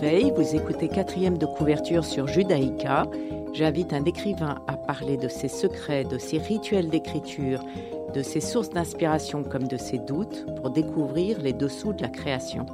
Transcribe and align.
Vous 0.00 0.54
écoutez 0.54 0.88
quatrième 0.88 1.38
de 1.38 1.44
couverture 1.44 2.04
sur 2.04 2.28
Judaïka. 2.28 3.10
J'invite 3.52 3.92
un 3.92 4.04
écrivain 4.04 4.62
à 4.68 4.76
parler 4.76 5.16
de 5.16 5.26
ses 5.26 5.48
secrets, 5.48 6.04
de 6.04 6.18
ses 6.18 6.38
rituels 6.38 6.88
d'écriture, 6.88 7.64
de 8.14 8.22
ses 8.22 8.40
sources 8.40 8.70
d'inspiration 8.70 9.42
comme 9.42 9.66
de 9.66 9.76
ses 9.76 9.98
doutes 9.98 10.46
pour 10.54 10.70
découvrir 10.70 11.40
les 11.42 11.52
dessous 11.52 11.94
de 11.94 12.02
la 12.02 12.08
création. 12.08 12.64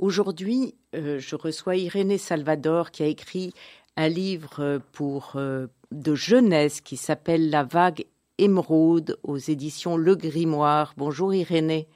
Aujourd'hui, 0.00 0.74
euh, 0.96 1.20
je 1.20 1.36
reçois 1.36 1.76
Irénée 1.76 2.18
Salvador 2.18 2.90
qui 2.90 3.04
a 3.04 3.06
écrit 3.06 3.54
un 3.96 4.08
livre 4.08 4.80
pour, 4.90 5.34
euh, 5.36 5.68
de 5.92 6.16
jeunesse 6.16 6.80
qui 6.80 6.96
s'appelle 6.96 7.50
La 7.50 7.62
vague 7.62 8.04
émeraude 8.38 9.16
aux 9.22 9.38
éditions 9.38 9.96
Le 9.96 10.16
Grimoire. 10.16 10.94
Bonjour 10.96 11.32
Irénée. 11.32 11.86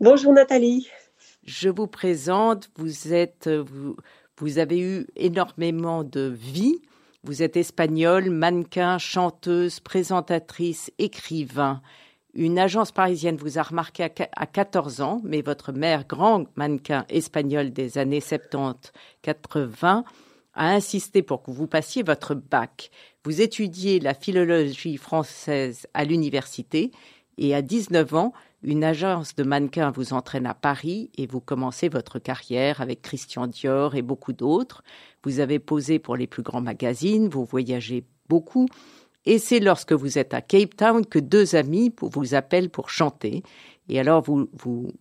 Bonjour 0.00 0.32
Nathalie. 0.32 0.88
Je 1.44 1.68
vous 1.68 1.86
présente, 1.86 2.70
vous 2.76 3.12
êtes 3.12 3.48
vous, 4.36 4.58
avez 4.58 4.80
eu 4.80 5.06
énormément 5.16 6.04
de 6.04 6.22
vie. 6.22 6.80
Vous 7.24 7.42
êtes 7.42 7.56
espagnole, 7.56 8.30
mannequin, 8.30 8.98
chanteuse, 8.98 9.80
présentatrice, 9.80 10.90
écrivain. 10.98 11.80
Une 12.34 12.58
agence 12.58 12.90
parisienne 12.90 13.36
vous 13.36 13.58
a 13.58 13.62
remarqué 13.62 14.08
à 14.36 14.46
14 14.46 15.00
ans, 15.00 15.20
mais 15.22 15.42
votre 15.42 15.70
mère, 15.72 16.06
grand 16.06 16.46
mannequin 16.56 17.04
espagnol 17.08 17.70
des 17.70 17.98
années 17.98 18.20
70-80, 18.20 20.02
a 20.54 20.70
insisté 20.70 21.22
pour 21.22 21.42
que 21.42 21.50
vous 21.50 21.66
passiez 21.66 22.02
votre 22.02 22.34
bac. 22.34 22.90
Vous 23.24 23.40
étudiez 23.40 24.00
la 24.00 24.14
philologie 24.14 24.96
française 24.96 25.86
à 25.94 26.04
l'université 26.04 26.90
et 27.38 27.54
à 27.54 27.62
19 27.62 28.14
ans, 28.14 28.32
une 28.62 28.84
agence 28.84 29.34
de 29.34 29.42
mannequins 29.42 29.90
vous 29.90 30.12
entraîne 30.12 30.46
à 30.46 30.54
Paris 30.54 31.10
et 31.16 31.26
vous 31.26 31.40
commencez 31.40 31.88
votre 31.88 32.18
carrière 32.18 32.80
avec 32.80 33.02
Christian 33.02 33.46
Dior 33.46 33.96
et 33.96 34.02
beaucoup 34.02 34.32
d'autres. 34.32 34.82
Vous 35.24 35.40
avez 35.40 35.58
posé 35.58 35.98
pour 35.98 36.16
les 36.16 36.26
plus 36.26 36.42
grands 36.42 36.60
magazines, 36.60 37.28
vous 37.28 37.44
voyagez 37.44 38.04
beaucoup. 38.28 38.68
Et 39.24 39.38
c'est 39.38 39.60
lorsque 39.60 39.92
vous 39.92 40.18
êtes 40.18 40.34
à 40.34 40.40
Cape 40.40 40.76
Town 40.76 41.06
que 41.06 41.18
deux 41.18 41.54
amis 41.54 41.92
vous 42.00 42.34
appellent 42.34 42.70
pour 42.70 42.90
chanter. 42.90 43.42
Et 43.88 43.98
alors, 43.98 44.22
vous, 44.22 44.92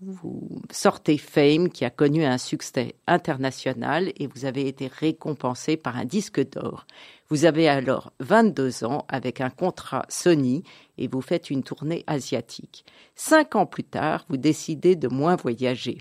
sortez 0.71 1.17
Fame, 1.17 1.69
qui 1.69 1.85
a 1.85 1.89
connu 1.89 2.25
un 2.25 2.37
succès 2.37 2.95
international, 3.07 4.11
et 4.17 4.27
vous 4.27 4.45
avez 4.45 4.67
été 4.67 4.87
récompensé 4.87 5.77
par 5.77 5.97
un 5.97 6.05
disque 6.05 6.41
d'or. 6.51 6.85
Vous 7.29 7.45
avez 7.45 7.69
alors 7.69 8.11
22 8.19 8.83
ans 8.83 9.05
avec 9.07 9.39
un 9.39 9.49
contrat 9.49 10.05
Sony 10.09 10.63
et 10.97 11.07
vous 11.07 11.21
faites 11.21 11.49
une 11.49 11.63
tournée 11.63 12.03
asiatique. 12.05 12.83
Cinq 13.15 13.55
ans 13.55 13.65
plus 13.65 13.85
tard, 13.85 14.25
vous 14.27 14.35
décidez 14.35 14.97
de 14.97 15.07
moins 15.07 15.37
voyager. 15.37 15.99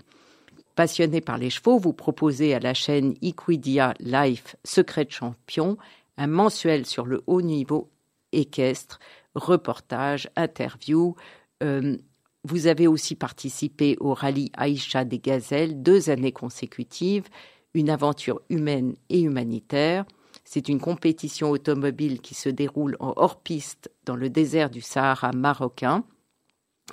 Passionné 0.75 1.21
par 1.21 1.37
les 1.37 1.49
chevaux, 1.49 1.77
vous 1.77 1.93
proposez 1.93 2.53
à 2.53 2.59
la 2.59 2.73
chaîne 2.73 3.13
Equidia 3.21 3.93
Life 4.01 4.57
Secret 4.65 5.07
Champion 5.09 5.77
un 6.17 6.27
mensuel 6.27 6.85
sur 6.85 7.05
le 7.05 7.23
haut 7.27 7.41
niveau 7.41 7.89
équestre, 8.33 8.99
reportage, 9.33 10.29
interview. 10.35 11.15
Euh, 11.63 11.97
vous 12.43 12.67
avez 12.67 12.87
aussi 12.87 13.15
participé 13.15 13.97
au 13.99 14.13
rallye 14.13 14.51
Aïcha 14.57 15.05
des 15.05 15.19
Gazelles 15.19 15.81
deux 15.81 16.09
années 16.09 16.31
consécutives, 16.31 17.25
une 17.73 17.89
aventure 17.89 18.41
humaine 18.49 18.95
et 19.09 19.21
humanitaire. 19.21 20.05
C'est 20.43 20.67
une 20.67 20.79
compétition 20.79 21.51
automobile 21.51 22.19
qui 22.19 22.33
se 22.33 22.49
déroule 22.49 22.97
en 22.99 23.13
hors-piste 23.15 23.91
dans 24.05 24.15
le 24.15 24.29
désert 24.29 24.69
du 24.69 24.81
Sahara 24.81 25.31
marocain. 25.33 26.03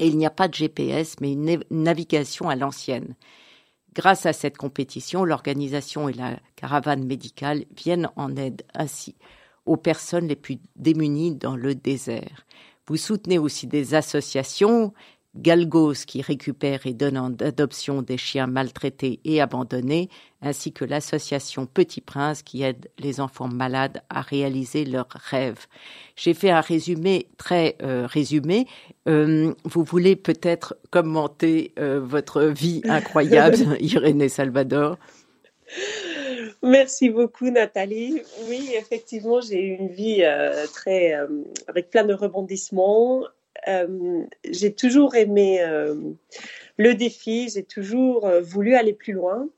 Et 0.00 0.06
il 0.06 0.18
n'y 0.18 0.26
a 0.26 0.30
pas 0.30 0.48
de 0.48 0.54
GPS, 0.54 1.16
mais 1.20 1.32
une 1.32 1.60
navigation 1.70 2.48
à 2.48 2.56
l'ancienne. 2.56 3.16
Grâce 3.94 4.26
à 4.26 4.32
cette 4.32 4.58
compétition, 4.58 5.24
l'organisation 5.24 6.08
et 6.08 6.12
la 6.12 6.38
caravane 6.56 7.04
médicale 7.04 7.64
viennent 7.74 8.10
en 8.16 8.36
aide 8.36 8.62
ainsi 8.74 9.16
aux 9.66 9.76
personnes 9.76 10.28
les 10.28 10.36
plus 10.36 10.58
démunies 10.76 11.34
dans 11.34 11.56
le 11.56 11.74
désert. 11.74 12.46
Vous 12.86 12.96
soutenez 12.96 13.38
aussi 13.38 13.66
des 13.66 13.94
associations 13.94 14.92
Galgos 15.34 16.04
qui 16.06 16.22
récupère 16.22 16.86
et 16.86 16.94
donne 16.94 17.18
en 17.18 17.32
adoption 17.34 18.02
des 18.02 18.16
chiens 18.16 18.46
maltraités 18.46 19.20
et 19.24 19.40
abandonnés, 19.40 20.08
ainsi 20.40 20.72
que 20.72 20.84
l'association 20.84 21.66
Petit 21.66 22.00
Prince 22.00 22.42
qui 22.42 22.62
aide 22.62 22.90
les 22.98 23.20
enfants 23.20 23.48
malades 23.48 24.02
à 24.08 24.20
réaliser 24.20 24.84
leurs 24.84 25.08
rêves. 25.10 25.66
J'ai 26.16 26.34
fait 26.34 26.50
un 26.50 26.60
résumé 26.60 27.28
très 27.36 27.76
euh, 27.82 28.06
résumé. 28.06 28.66
Euh, 29.06 29.52
vous 29.64 29.84
voulez 29.84 30.16
peut-être 30.16 30.76
commenter 30.90 31.72
euh, 31.78 32.00
votre 32.00 32.42
vie 32.44 32.80
incroyable, 32.88 33.76
Irénée 33.80 34.28
Salvador? 34.28 34.98
Merci 36.62 37.10
beaucoup 37.10 37.50
Nathalie. 37.50 38.22
Oui, 38.48 38.70
effectivement, 38.76 39.40
j'ai 39.40 39.60
eu 39.60 39.76
une 39.76 39.88
vie 39.88 40.24
très 40.72 41.14
avec 41.68 41.90
plein 41.90 42.04
de 42.04 42.14
rebondissements, 42.14 43.22
euh, 43.68 44.24
j'ai 44.50 44.72
toujours 44.72 45.14
aimé 45.14 45.60
euh, 45.60 45.94
le 46.76 46.94
défi, 46.94 47.50
j'ai 47.52 47.64
toujours 47.64 48.26
euh, 48.26 48.40
voulu 48.40 48.74
aller 48.74 48.94
plus 48.94 49.12
loin. 49.12 49.48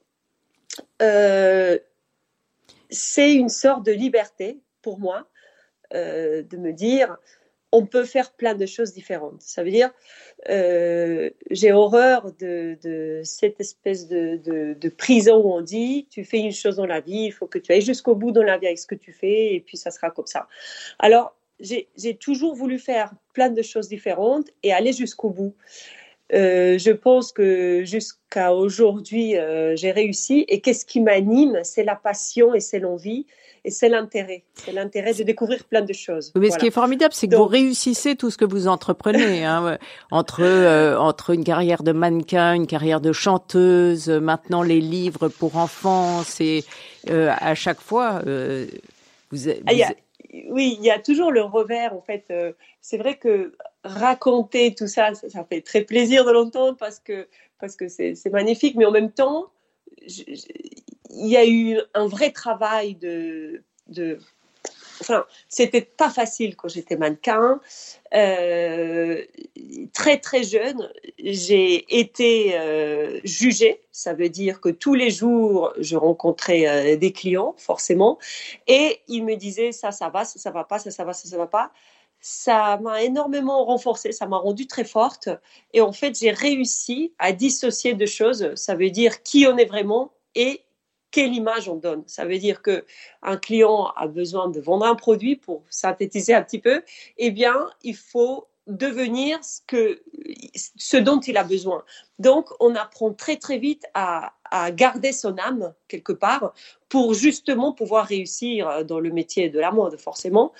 c'est 2.91 3.35
une 3.35 3.49
sorte 3.49 3.85
de 3.87 3.93
liberté 3.93 4.59
pour 4.83 4.99
moi 4.99 5.27
de 5.93 6.57
me 6.57 6.73
dire 6.73 7.17
on 7.73 7.87
peut 7.87 8.05
faire 8.05 8.33
plein 8.33 8.55
de 8.55 8.67
choses 8.67 8.93
différentes. 8.93 9.41
Ça 9.43 9.63
veut 9.63 9.71
dire, 9.71 9.91
j'ai 11.51 11.73
horreur 11.73 12.33
de, 12.39 13.21
cette 13.25 13.61
espèce 13.61 14.09
de, 14.09 14.37
de, 14.75 14.89
prison 14.89 15.37
où 15.37 15.53
on 15.53 15.61
dit, 15.61 16.07
tu 16.11 16.25
fais 16.25 16.39
une 16.39 16.53
chose 16.53 16.77
dans 16.77 16.87
la 16.87 17.01
vie, 17.01 17.27
il 17.27 17.33
faut 17.33 17.47
que 17.47 17.59
tu 17.59 17.73
ailles 17.73 17.81
jusqu'au 17.81 18.15
bout 18.15 18.33
dans 18.33 18.43
la 18.43 18.59
vie 18.59 18.67
avec 18.67 18.79
ce 18.79 18.87
que 18.87 18.97
tu 18.97 19.13
fais, 19.13 19.55
et 19.55 19.61
puis 19.61 19.77
ça 19.77 19.91
sera 19.91 20.11
comme 20.11 20.27
ça. 20.27 20.49
Alors, 20.99 21.37
j'ai 21.61 22.17
toujours 22.17 22.55
voulu 22.55 22.79
faire 22.79 23.13
plein 23.35 23.51
de 23.51 23.63
choses 23.63 23.89
différentes 23.89 24.49
et 24.63 24.73
aller 24.73 24.93
jusqu'au 24.93 25.31
bout. 25.31 25.55
Euh, 26.33 26.79
je 26.79 26.93
pense 26.93 27.33
que 27.33 27.85
jusqu'à 27.85 28.55
aujourd'hui, 28.55 29.37
euh, 29.37 29.75
j'ai 29.77 29.91
réussi. 29.91 30.45
Et 30.49 30.61
qu'est-ce 30.61 30.85
qui 30.85 31.01
m'anime? 31.01 31.59
C'est 31.65 31.85
la 31.85 31.97
passion 31.97 32.55
et 32.55 32.61
c'est 32.61 32.79
l'envie 32.79 33.27
et 33.65 33.71
c'est 33.71 33.89
l'intérêt. 33.89 34.45
C'est 34.55 34.73
l'intérêt 34.73 35.13
de 35.13 35.23
découvrir 35.23 35.65
plein 35.65 35.83
de 35.83 35.93
choses. 35.93 36.33
Mais 36.37 36.51
ce 36.51 36.59
qui 36.59 36.67
est 36.67 36.71
formidable, 36.71 37.13
c'est 37.13 37.29
que 37.29 37.35
vous 37.35 37.47
réussissez 37.47 38.15
tout 38.15 38.31
ce 38.31 38.39
que 38.39 38.45
vous 38.45 38.69
entreprenez. 38.69 39.45
Hein, 39.45 39.79
entre 40.11 40.43
euh, 40.43 40.97
entre 40.97 41.31
une 41.31 41.45
carrière 41.45 41.83
de 41.83 41.93
mannequin, 41.93 42.55
une 42.55 42.67
carrière 42.67 43.01
de 43.01 43.13
chanteuse, 43.13 44.09
maintenant 44.09 44.63
les 44.63 44.81
livres 44.81 45.29
pour 45.29 45.57
enfants, 45.57 46.23
c'est 46.25 46.65
à 47.09 47.55
chaque 47.55 47.81
fois. 47.81 48.23
vous, 49.33 49.49
ah, 49.67 49.73
oui, 50.49 50.77
il 50.79 50.85
y 50.85 50.91
a 50.91 50.99
toujours 50.99 51.33
le 51.33 51.43
revers, 51.43 51.95
en 51.95 52.01
fait. 52.01 52.27
Euh, 52.31 52.53
c'est 52.81 52.99
vrai 52.99 53.17
que 53.17 53.53
raconter 53.85 54.75
tout 54.75 54.87
ça, 54.87 55.15
ça, 55.15 55.45
fait 55.45 55.61
très 55.61 55.83
plaisir 55.83 56.25
de 56.25 56.31
l'entendre 56.31 56.77
parce 56.77 57.01
que 57.01 57.29
parce 57.59 57.77
que 57.77 57.89
c'est 57.89 58.31
magnifique, 58.33 58.75
mais 58.77 58.87
en 58.87 58.91
même 58.91 59.11
temps, 59.11 59.51
il 60.07 61.27
y 61.27 61.37
a 61.37 61.47
eu 61.47 61.79
un 61.93 62.07
vrai 62.07 62.31
travail 62.31 62.95
de, 62.95 63.63
de 63.89 64.19
enfin, 65.01 65.25
c'était 65.49 65.83
pas 65.83 66.11
facile 66.11 66.57
quand 66.57 66.69
j'étais 66.69 66.97
mannequin. 66.97 67.61
Euh, 68.15 69.25
très 69.93 70.19
très 70.19 70.43
jeune, 70.43 70.91
j'ai 71.19 71.99
été 71.99 72.59
euh, 72.59 73.21
jugée. 73.25 73.81
Ça 73.93 74.15
veut 74.15 74.29
dire 74.29 74.61
que 74.61 74.69
tous 74.69 74.95
les 74.95 75.11
jours, 75.11 75.73
je 75.79 75.97
rencontrais 75.97 76.67
euh, 76.67 76.97
des 76.97 77.13
clients, 77.13 77.55
forcément, 77.59 78.19
et 78.67 79.01
ils 79.09 79.25
me 79.25 79.37
disaient 79.37 79.73
ça, 79.73 79.93
ça 79.93 80.09
va, 80.09 80.25
ça, 80.25 80.39
ça 80.39 80.51
va 80.51 80.65
pas, 80.65 80.79
ça, 80.79 80.91
ça 80.91 81.05
va, 81.05 81.13
ça, 81.13 81.29
ça 81.29 81.37
va 81.37 81.47
pas. 81.47 81.73
Ça 82.23 82.79
m'a 82.83 83.03
énormément 83.03 83.65
renforcée, 83.65 84.13
ça 84.13 84.27
m'a 84.27 84.37
rendue 84.37 84.67
très 84.67 84.85
forte. 84.85 85.31
Et 85.73 85.81
en 85.81 85.93
fait, 85.93 86.19
j'ai 86.19 86.31
réussi 86.31 87.15
à 87.19 87.33
dissocier 87.33 87.95
deux 87.95 88.07
choses. 88.07 88.55
Ça 88.57 88.75
veut 88.75 88.91
dire 88.91 89.23
qui 89.23 89.47
on 89.47 89.57
est 89.57 89.65
vraiment 89.65 90.13
et 90.35 90.63
quelle 91.11 91.35
image 91.35 91.69
on 91.69 91.77
donne. 91.77 92.03
Ça 92.07 92.25
veut 92.25 92.39
dire 92.39 92.63
que 92.63 92.85
un 93.23 93.37
client 93.37 93.93
a 93.97 94.07
besoin 94.07 94.49
de 94.49 94.61
vendre 94.61 94.87
un 94.87 94.95
produit 94.95 95.37
pour 95.37 95.65
synthétiser 95.71 96.35
un 96.35 96.43
petit 96.43 96.61
peu. 96.61 96.83
Eh 97.19 97.31
bien, 97.31 97.71
il 97.83 97.97
faut 97.97 98.49
devenir 98.67 99.43
ce, 99.45 99.61
que, 99.67 100.03
ce 100.55 100.97
dont 100.97 101.21
il 101.21 101.37
a 101.37 101.45
besoin. 101.45 101.85
Donc, 102.19 102.49
on 102.61 102.75
apprend 102.75 103.13
très 103.13 103.37
très 103.37 103.59
vite 103.59 103.85
à, 103.95 104.35
à 104.51 104.71
garder 104.71 105.13
son 105.13 105.37
âme 105.39 105.75
quelque 105.89 106.13
part 106.13 106.53
pour 106.89 107.15
justement 107.15 107.73
pouvoir 107.73 108.07
réussir 108.07 108.85
dans 108.85 109.01
le 109.01 109.11
métier 109.11 109.49
de 109.49 109.59
la 109.59 109.73
mode, 109.73 109.99
forcément. 109.99 110.53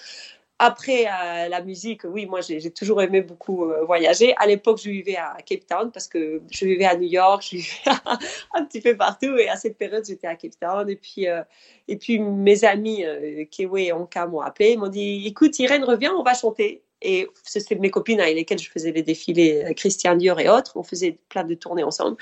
Après 0.63 1.07
euh, 1.07 1.49
la 1.49 1.63
musique, 1.63 2.03
oui, 2.05 2.27
moi 2.27 2.43
j'ai 2.43 2.71
toujours 2.71 3.01
aimé 3.01 3.23
beaucoup 3.23 3.65
euh, 3.65 3.83
voyager. 3.87 4.35
À 4.37 4.47
l'époque, 4.47 4.79
je 4.85 4.91
vivais 4.91 5.17
à 5.17 5.39
Cape 5.47 5.65
Town 5.67 5.91
parce 5.91 6.07
que 6.07 6.43
je 6.51 6.67
vivais 6.67 6.85
à 6.85 6.95
New 6.99 7.09
York, 7.09 7.43
je 7.51 7.57
vivais 7.57 7.97
un 8.55 8.67
petit 8.67 8.83
peu 8.83 8.95
partout. 8.95 9.39
Et 9.39 9.49
à 9.49 9.57
cette 9.57 9.79
période, 9.79 10.05
j'étais 10.05 10.27
à 10.27 10.37
Cape 10.37 10.61
Town. 10.61 10.87
Et 10.91 10.97
puis, 10.97 11.29
euh, 11.29 11.43
et 11.89 11.97
puis 11.97 12.19
mes 12.19 12.63
amis 12.65 13.03
Kewe 13.51 13.79
et 13.79 13.93
Anka 13.93 14.27
m'ont 14.27 14.43
appelé. 14.43 14.73
Ils 14.73 14.79
m'ont 14.79 14.89
dit 14.89 15.23
Écoute, 15.27 15.59
Irène, 15.61 15.83
reviens, 15.83 16.13
on 16.13 16.23
va 16.23 16.35
chanter. 16.35 16.83
Et 17.03 17.29
c'était 17.45 17.75
mes 17.77 17.91
copines 17.91 18.21
avec 18.21 18.35
lesquelles 18.35 18.59
je 18.59 18.71
faisais 18.71 18.93
les 18.93 19.03
défilés 19.03 19.65
euh, 19.65 19.73
Christian 19.73 20.17
Dior 20.17 20.39
et 20.41 20.49
autres. 20.49 20.73
On 20.77 20.83
faisait 20.83 21.17
plein 21.29 21.45
de 21.45 21.55
tournées 21.55 21.83
ensemble. 21.83 22.17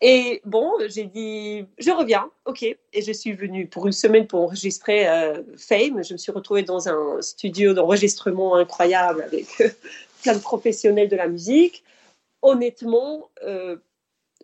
Et 0.00 0.40
bon, 0.44 0.72
j'ai 0.88 1.04
dit, 1.04 1.64
je 1.78 1.90
reviens, 1.90 2.30
ok. 2.44 2.62
Et 2.62 3.02
je 3.02 3.12
suis 3.12 3.32
venue 3.32 3.66
pour 3.66 3.86
une 3.86 3.92
semaine 3.92 4.26
pour 4.26 4.42
enregistrer 4.42 5.08
euh, 5.08 5.42
Fame. 5.56 6.02
Je 6.02 6.14
me 6.14 6.18
suis 6.18 6.32
retrouvée 6.32 6.62
dans 6.62 6.88
un 6.88 7.22
studio 7.22 7.74
d'enregistrement 7.74 8.56
incroyable 8.56 9.22
avec 9.22 9.46
plein 10.22 10.34
de 10.34 10.40
professionnels 10.40 11.08
de 11.08 11.16
la 11.16 11.28
musique. 11.28 11.84
Honnêtement, 12.42 13.30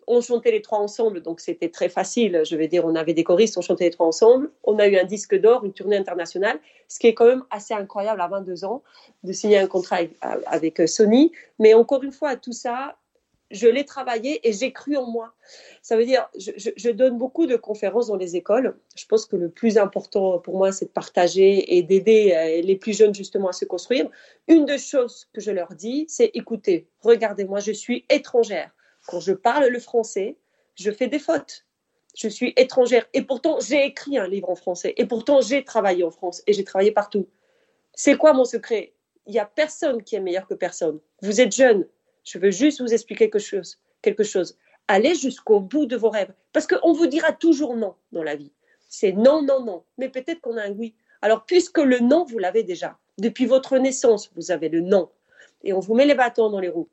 on 0.07 0.21
chantait 0.21 0.51
les 0.51 0.61
trois 0.61 0.79
ensemble, 0.79 1.21
donc 1.21 1.39
c'était 1.39 1.69
très 1.69 1.89
facile. 1.89 2.41
Je 2.45 2.55
vais 2.55 2.67
dire, 2.67 2.85
on 2.85 2.95
avait 2.95 3.13
des 3.13 3.23
choristes, 3.23 3.57
on 3.57 3.61
chantait 3.61 3.85
les 3.85 3.91
trois 3.91 4.07
ensemble. 4.07 4.51
On 4.63 4.77
a 4.79 4.87
eu 4.87 4.97
un 4.97 5.03
disque 5.03 5.35
d'or, 5.35 5.65
une 5.65 5.73
tournée 5.73 5.97
internationale, 5.97 6.59
ce 6.87 6.99
qui 6.99 7.07
est 7.07 7.13
quand 7.13 7.25
même 7.25 7.43
assez 7.49 7.73
incroyable 7.73 8.21
à 8.21 8.27
22 8.27 8.65
ans 8.65 8.83
de 9.23 9.33
signer 9.33 9.57
un 9.57 9.67
contrat 9.67 9.99
avec, 10.45 10.79
euh, 10.79 10.87
Sony. 10.87 11.31
Mais 11.59 11.73
encore 11.73 12.03
une 12.03 12.11
fois, 12.11 12.35
tout 12.35 12.53
ça, 12.53 12.95
je 13.51 13.67
l'ai 13.67 13.85
travaillé 13.85 14.47
et 14.47 14.53
j'ai 14.53 14.71
cru 14.71 14.97
en 14.97 15.05
moi. 15.05 15.33
Ça 15.81 15.95
veut 15.97 16.05
dire, 16.05 16.27
je, 16.37 16.89
donne 16.89 17.17
beaucoup 17.17 17.45
de 17.45 17.55
conférences 17.55 18.07
dans 18.07 18.15
les 18.15 18.35
écoles. 18.35 18.75
Je 18.95 19.05
pense 19.05 19.25
que 19.25 19.35
le 19.35 19.49
plus 19.49 19.77
important 19.77 20.39
pour 20.39 20.57
moi, 20.57 20.71
c'est 20.71 20.85
de 20.85 20.91
partager 20.91 21.77
et 21.77 21.83
d'aider 21.83 22.33
euh, 22.35 22.61
les 22.61 22.75
plus 22.75 22.97
jeunes 22.97 23.13
justement 23.13 23.49
à 23.49 23.53
se 23.53 23.65
construire. 23.65 24.09
Une 24.47 24.65
des 24.65 24.77
choses 24.77 25.27
que 25.33 25.41
je 25.41 25.51
leur 25.51 25.73
dis, 25.75 26.05
c'est 26.09 26.31
écoutez, 26.33 26.87
regardez-moi, 27.01 27.59
je 27.59 27.71
suis 27.71 28.05
étrangère 28.09 28.71
quand 29.07 29.19
je 29.19 29.33
parle 29.33 29.67
le 29.67 29.79
français, 29.79 30.37
je 30.75 30.91
fais 30.91 31.07
des 31.07 31.19
fautes. 31.19 31.65
Je 32.15 32.27
suis 32.27 32.53
étrangère. 32.55 33.05
Et 33.13 33.21
pourtant, 33.21 33.59
j'ai 33.59 33.85
écrit 33.85 34.17
un 34.17 34.27
livre 34.27 34.49
en 34.49 34.55
français. 34.55 34.93
Et 34.97 35.05
pourtant, 35.05 35.41
j'ai 35.41 35.63
travaillé 35.63 36.03
en 36.03 36.11
France. 36.11 36.41
Et 36.47 36.53
j'ai 36.53 36.63
travaillé 36.63 36.91
partout. 36.91 37.27
C'est 37.93 38.17
quoi 38.17 38.33
mon 38.33 38.45
secret? 38.45 38.93
Il 39.25 39.33
n'y 39.33 39.39
a 39.39 39.45
personne 39.45 40.03
qui 40.03 40.15
est 40.15 40.19
meilleur 40.19 40.47
que 40.47 40.53
personne. 40.53 40.99
Vous 41.21 41.41
êtes 41.41 41.53
jeune. 41.53 41.87
Je 42.23 42.37
veux 42.39 42.51
juste 42.51 42.81
vous 42.81 42.93
expliquer 42.93 43.25
quelque 43.25 43.39
chose. 43.39 43.79
Quelque 44.01 44.23
chose. 44.23 44.57
Allez 44.87 45.15
jusqu'au 45.15 45.59
bout 45.59 45.85
de 45.85 45.97
vos 45.97 46.09
rêves. 46.09 46.33
Parce 46.53 46.67
qu'on 46.67 46.93
vous 46.93 47.07
dira 47.07 47.33
toujours 47.33 47.75
non 47.75 47.95
dans 48.11 48.23
la 48.23 48.35
vie. 48.35 48.51
C'est 48.87 49.11
non, 49.11 49.41
non, 49.41 49.63
non. 49.63 49.83
Mais 49.97 50.09
peut-être 50.09 50.41
qu'on 50.41 50.57
a 50.57 50.63
un 50.63 50.71
oui. 50.71 50.95
Alors, 51.21 51.45
puisque 51.45 51.79
le 51.79 51.99
non, 51.99 52.23
vous 52.23 52.37
l'avez 52.37 52.63
déjà. 52.63 52.97
Depuis 53.17 53.45
votre 53.45 53.77
naissance, 53.77 54.31
vous 54.35 54.51
avez 54.51 54.69
le 54.69 54.81
non. 54.81 55.09
Et 55.63 55.73
on 55.73 55.79
vous 55.79 55.95
met 55.95 56.05
les 56.05 56.15
bâtons 56.15 56.49
dans 56.49 56.59
les 56.59 56.69
roues. 56.69 56.89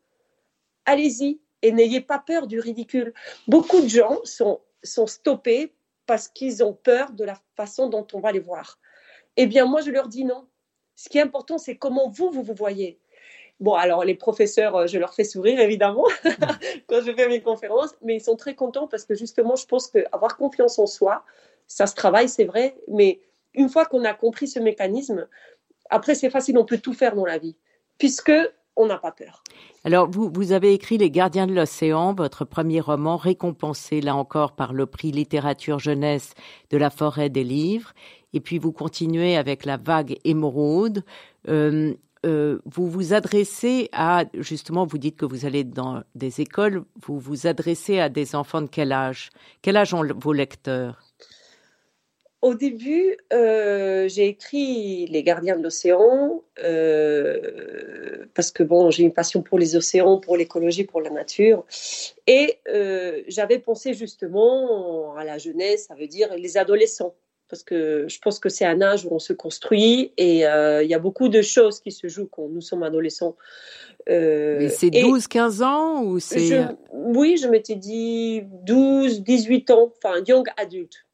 Allez-y, 0.85 1.39
et 1.63 1.73
n'ayez 1.73 2.01
pas 2.01 2.19
peur 2.19 2.47
du 2.47 2.61
ridicule. 2.61 3.15
Beaucoup 3.49 3.81
de 3.81 3.89
gens 3.89 4.19
sont, 4.25 4.61
sont 4.83 5.07
stoppés 5.07 5.73
parce 6.07 6.29
qu'ils 6.29 6.63
ont 6.63 6.75
peur 6.75 7.13
de 7.13 7.25
la 7.25 7.41
façon 7.57 7.89
dont 7.89 8.07
on 8.13 8.21
va 8.21 8.33
les 8.33 8.41
voir. 8.41 8.79
Eh 9.37 9.47
bien, 9.47 9.67
moi, 9.67 9.81
je 9.81 9.91
leur 9.91 10.09
dis 10.09 10.25
non. 10.25 10.47
Ce 10.95 11.09
qui 11.09 11.19
est 11.19 11.23
important, 11.23 11.59
c'est 11.59 11.77
comment 11.77 12.09
vous, 12.11 12.31
vous 12.31 12.43
vous 12.43 12.55
voyez. 12.55 12.99
Bon, 13.61 13.75
alors 13.75 14.05
les 14.05 14.15
professeurs, 14.15 14.75
euh, 14.75 14.87
je 14.89 14.99
leur 14.99 15.15
fais 15.15 15.25
sourire 15.25 15.61
évidemment 15.61 16.07
quand 16.89 17.01
je 17.01 17.13
fais 17.13 17.29
mes 17.29 17.41
conférences, 17.41 17.95
mais 18.03 18.17
ils 18.17 18.21
sont 18.21 18.35
très 18.35 18.57
contents 18.57 18.89
parce 18.89 19.05
que 19.05 19.15
justement, 19.15 19.55
je 19.55 19.67
pense 19.67 19.87
qu'avoir 19.87 20.37
confiance 20.37 20.81
en 20.81 20.87
soi, 20.87 21.25
ça 21.69 21.87
se 21.87 21.95
travaille, 21.95 22.29
c'est 22.29 22.45
vrai, 22.45 22.75
mais 22.89 23.21
une 23.55 23.69
fois 23.69 23.85
qu'on 23.85 24.05
a 24.05 24.15
compris 24.15 24.49
ce 24.49 24.59
mécanisme, 24.59 25.29
après 25.91 26.17
c'est 26.17 26.31
facile, 26.31 26.59
on 26.59 26.65
peut 26.65 26.79
tout 26.79 26.93
faire 26.93 27.15
dans 27.15 27.25
la 27.25 27.39
vie, 27.39 27.57
puisque 27.99 28.33
on 28.77 28.87
n'a 28.87 28.99
pas 28.99 29.13
peur. 29.13 29.43
Alors, 29.85 30.11
vous, 30.11 30.31
vous 30.33 30.53
avez 30.53 30.73
écrit 30.73 30.99
Les 30.99 31.11
Gardiens 31.11 31.47
de 31.47 31.55
l'Océan, 31.55 32.15
votre 32.15 32.45
premier 32.45 32.81
roman, 32.81 33.17
récompensé 33.17 34.01
là 34.01 34.17
encore 34.17 34.53
par 34.53 34.73
le 34.73 34.87
prix 34.87 35.13
littérature 35.13 35.79
jeunesse 35.79 36.35
de 36.71 36.79
la 36.79 36.91
forêt 36.91 37.29
des 37.29 37.45
livres. 37.45 37.93
Et 38.33 38.41
puis 38.41 38.59
vous 38.59 38.73
continuez 38.73 39.37
avec 39.37 39.65
La 39.65 39.77
vague 39.77 40.17
émeraude. 40.25 41.05
Euh, 41.49 41.95
euh, 42.25 42.61
vous 42.65 42.89
vous 42.89 43.15
adressez 43.15 43.89
à, 43.93 44.25
justement, 44.35 44.87
vous 44.87 44.99
dites 44.99 45.17
que 45.17 45.27
vous 45.27 45.45
allez 45.45 45.65
dans 45.65 46.03
des 46.15 46.41
écoles, 46.41 46.85
vous 47.05 47.19
vous 47.19 47.47
adressez 47.47 47.99
à 47.99 48.09
des 48.09 48.37
enfants 48.37 48.63
de 48.63 48.69
quel 48.69 48.93
âge? 48.93 49.31
Quel 49.61 49.77
âge 49.77 49.93
ont 49.93 50.07
vos 50.17 50.33
lecteurs? 50.33 51.01
Au 52.43 52.55
début, 52.55 53.17
euh, 53.33 54.09
j'ai 54.09 54.27
écrit 54.27 55.07
Les 55.07 55.23
Gardiens 55.23 55.57
de 55.57 55.63
l'océan 55.63 56.43
euh, 56.65 58.27
parce 58.35 58.51
que 58.51 58.65
bon, 58.65 58.91
j'ai 58.91 59.05
une 59.05 59.13
passion 59.13 59.43
pour 59.43 59.61
les 59.61 59.77
océans, 59.77 60.19
pour 60.19 60.37
l'écologie, 60.37 60.83
pour 60.83 61.01
la 61.01 61.11
nature, 61.11 61.65
et 62.27 62.59
euh, 62.69 63.23
j'avais 63.29 63.61
pensé 63.61 63.95
justement 63.95 65.15
à 65.15 65.25
la 65.25 65.39
jeunesse, 65.39 65.87
ça 65.87 65.95
veut 65.95 66.09
dire 66.09 66.35
les 66.37 66.57
adolescents, 66.57 67.15
parce 67.49 67.63
que 67.63 68.07
je 68.09 68.19
pense 68.19 68.41
que 68.41 68.49
c'est 68.49 68.65
un 68.65 68.83
âge 68.83 69.07
où 69.07 69.11
on 69.13 69.21
se 69.21 69.33
construit 69.33 70.13
et 70.17 70.39
il 70.39 70.89
y 70.89 70.95
a 70.95 70.99
beaucoup 70.99 71.29
de 71.29 71.43
choses 71.43 71.79
qui 71.79 71.93
se 71.93 72.09
jouent 72.09 72.29
quand 72.29 72.49
nous 72.49 72.61
sommes 72.61 72.83
adolescents. 72.83 73.37
c'est 74.09 74.91
12-15 74.91 75.63
ans 75.63 76.03
ou 76.03 76.19
c'est 76.19 76.67
Oui, 76.93 77.37
je 77.37 77.47
m'étais 77.47 77.77
dit 77.77 78.43
12, 78.65 79.23
18 79.23 79.71
ans, 79.71 79.93
enfin 79.97 80.21
young 80.27 80.49
adulte. 80.57 81.07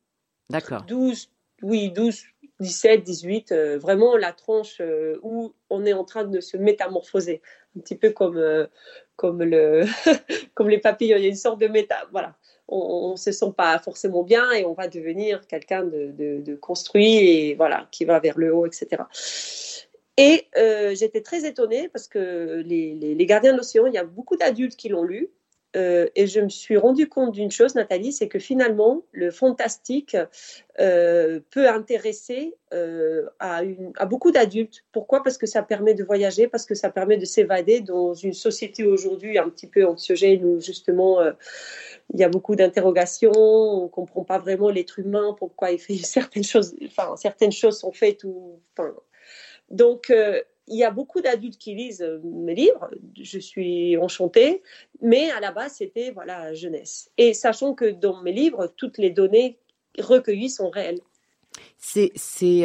D'accord. 0.51 0.83
12, 0.87 1.31
oui, 1.63 1.91
12, 1.91 2.25
17, 2.61 3.05
18, 3.05 3.53
vraiment 3.77 4.17
la 4.17 4.33
tranche 4.33 4.81
euh, 4.81 5.19
où 5.23 5.55
on 5.71 5.85
est 5.85 5.93
en 5.93 6.05
train 6.05 6.25
de 6.25 6.41
se 6.41 6.57
métamorphoser. 6.57 7.41
Un 7.77 7.81
petit 7.81 7.97
peu 7.97 8.11
comme, 8.11 8.37
euh, 8.37 8.67
comme, 9.17 9.43
le 9.43 9.85
comme 10.55 10.69
les 10.69 10.79
papillons, 10.79 11.17
il 11.17 11.23
y 11.23 11.27
a 11.27 11.29
une 11.29 11.37
sorte 11.37 11.61
de 11.61 11.69
méta. 11.69 12.07
Voilà. 12.11 12.37
On 12.71 13.13
ne 13.13 13.17
se 13.17 13.33
sent 13.33 13.53
pas 13.57 13.79
forcément 13.79 14.23
bien 14.23 14.53
et 14.53 14.67
on 14.67 14.75
va 14.75 14.89
devenir 14.89 15.47
quelqu'un 15.47 15.85
de, 15.85 16.13
de, 16.13 16.55
construit 16.55 17.17
et 17.17 17.55
voilà, 17.55 17.89
qui 17.91 18.05
va 18.05 18.21
vers 18.21 18.37
le 18.39 18.55
haut, 18.55 18.67
etc. 18.67 19.05
Et 20.19 20.49
euh, 20.59 20.95
j'étais 20.95 21.23
très 21.23 21.47
étonnée 21.47 21.89
parce 21.89 22.09
que 22.09 22.63
les, 22.67 22.95
les, 22.95 23.15
les 23.15 23.27
Gardiens 23.27 23.53
de 23.53 23.57
l'Océan, 23.57 23.87
il 23.87 23.95
y 23.95 23.99
a 23.99 24.05
beaucoup 24.05 24.37
d'adultes 24.37 24.77
qui 24.77 24.91
l'ont 24.91 25.03
lu 25.03 25.31
euh, 25.77 26.07
et 26.15 26.27
je 26.27 26.41
me 26.41 26.49
suis 26.49 26.77
rendu 26.79 27.09
compte 27.09 27.33
d'une 27.33 27.51
chose, 27.51 27.75
Nathalie, 27.75 28.13
c'est 28.13 28.29
que 28.29 28.39
finalement, 28.39 29.03
le 29.13 29.31
fantastique 29.31 30.17
euh, 30.81 31.41
peut 31.51 31.69
intéresser 31.69 32.55
euh, 32.73 33.27
à, 33.39 33.63
beaucoup 34.07 34.31
d'adultes. 34.31 34.85
Pourquoi? 34.93 35.23
Parce 35.23 35.37
que 35.37 35.47
ça 35.47 35.63
permet 35.63 35.93
de 35.93 36.05
voyager, 36.05 36.49
parce 36.49 36.65
que 36.65 36.75
ça 36.75 36.91
permet 36.91 37.19
de 37.19 37.27
s'évader 37.27 37.81
dans 37.81 38.15
une 38.15 38.33
société 38.33 38.85
aujourd'hui 38.85 39.37
un 39.37 39.51
petit 39.51 39.67
peu 39.67 39.85
anxiogène 39.87 40.45
où 40.45 40.61
justement 40.61 41.21
il 42.15 42.21
y 42.21 42.25
a 42.25 42.29
beaucoup 42.29 42.57
d'interrogations, 42.57 43.33
on 43.35 43.85
ne 43.85 43.89
comprend 43.89 44.25
pas 44.25 44.39
vraiment 44.39 44.71
l'être 44.71 44.99
humain, 44.99 45.37
pourquoi 45.39 45.71
il 45.71 45.79
fait 45.79 45.97
certaines 46.03 46.45
choses, 46.45 46.75
enfin 46.87 47.15
certaines 47.17 47.53
choses 47.53 47.79
sont 47.79 47.93
faites 47.93 48.25
donc 49.71 50.11
il 50.69 50.77
y 50.77 50.85
a 50.85 50.91
beaucoup 50.91 51.21
d'adultes 51.21 51.59
qui 51.59 51.75
lisent 51.75 52.03
euh, 52.03 52.21
mes 52.25 52.55
livres, 52.55 52.91
je 53.21 53.39
suis 53.39 53.97
enchantée, 53.97 54.63
mais 55.01 55.31
à 55.31 55.41
la 55.41 55.53
base, 55.53 55.75
c'était 55.75 56.11
voilà, 56.11 56.55
jeunesse. 56.55 57.11
Et 57.17 57.35
sachant 57.35 57.75
que 57.75 57.87
dans 57.87 58.23
mes 58.23 58.33
livres, 58.33 58.73
toutes 58.77 58.99
les 58.99 59.11
données 59.11 59.59
recueillies 59.99 60.51
sont 60.51 60.71
réelles. 60.71 61.01
C'est 61.77 62.13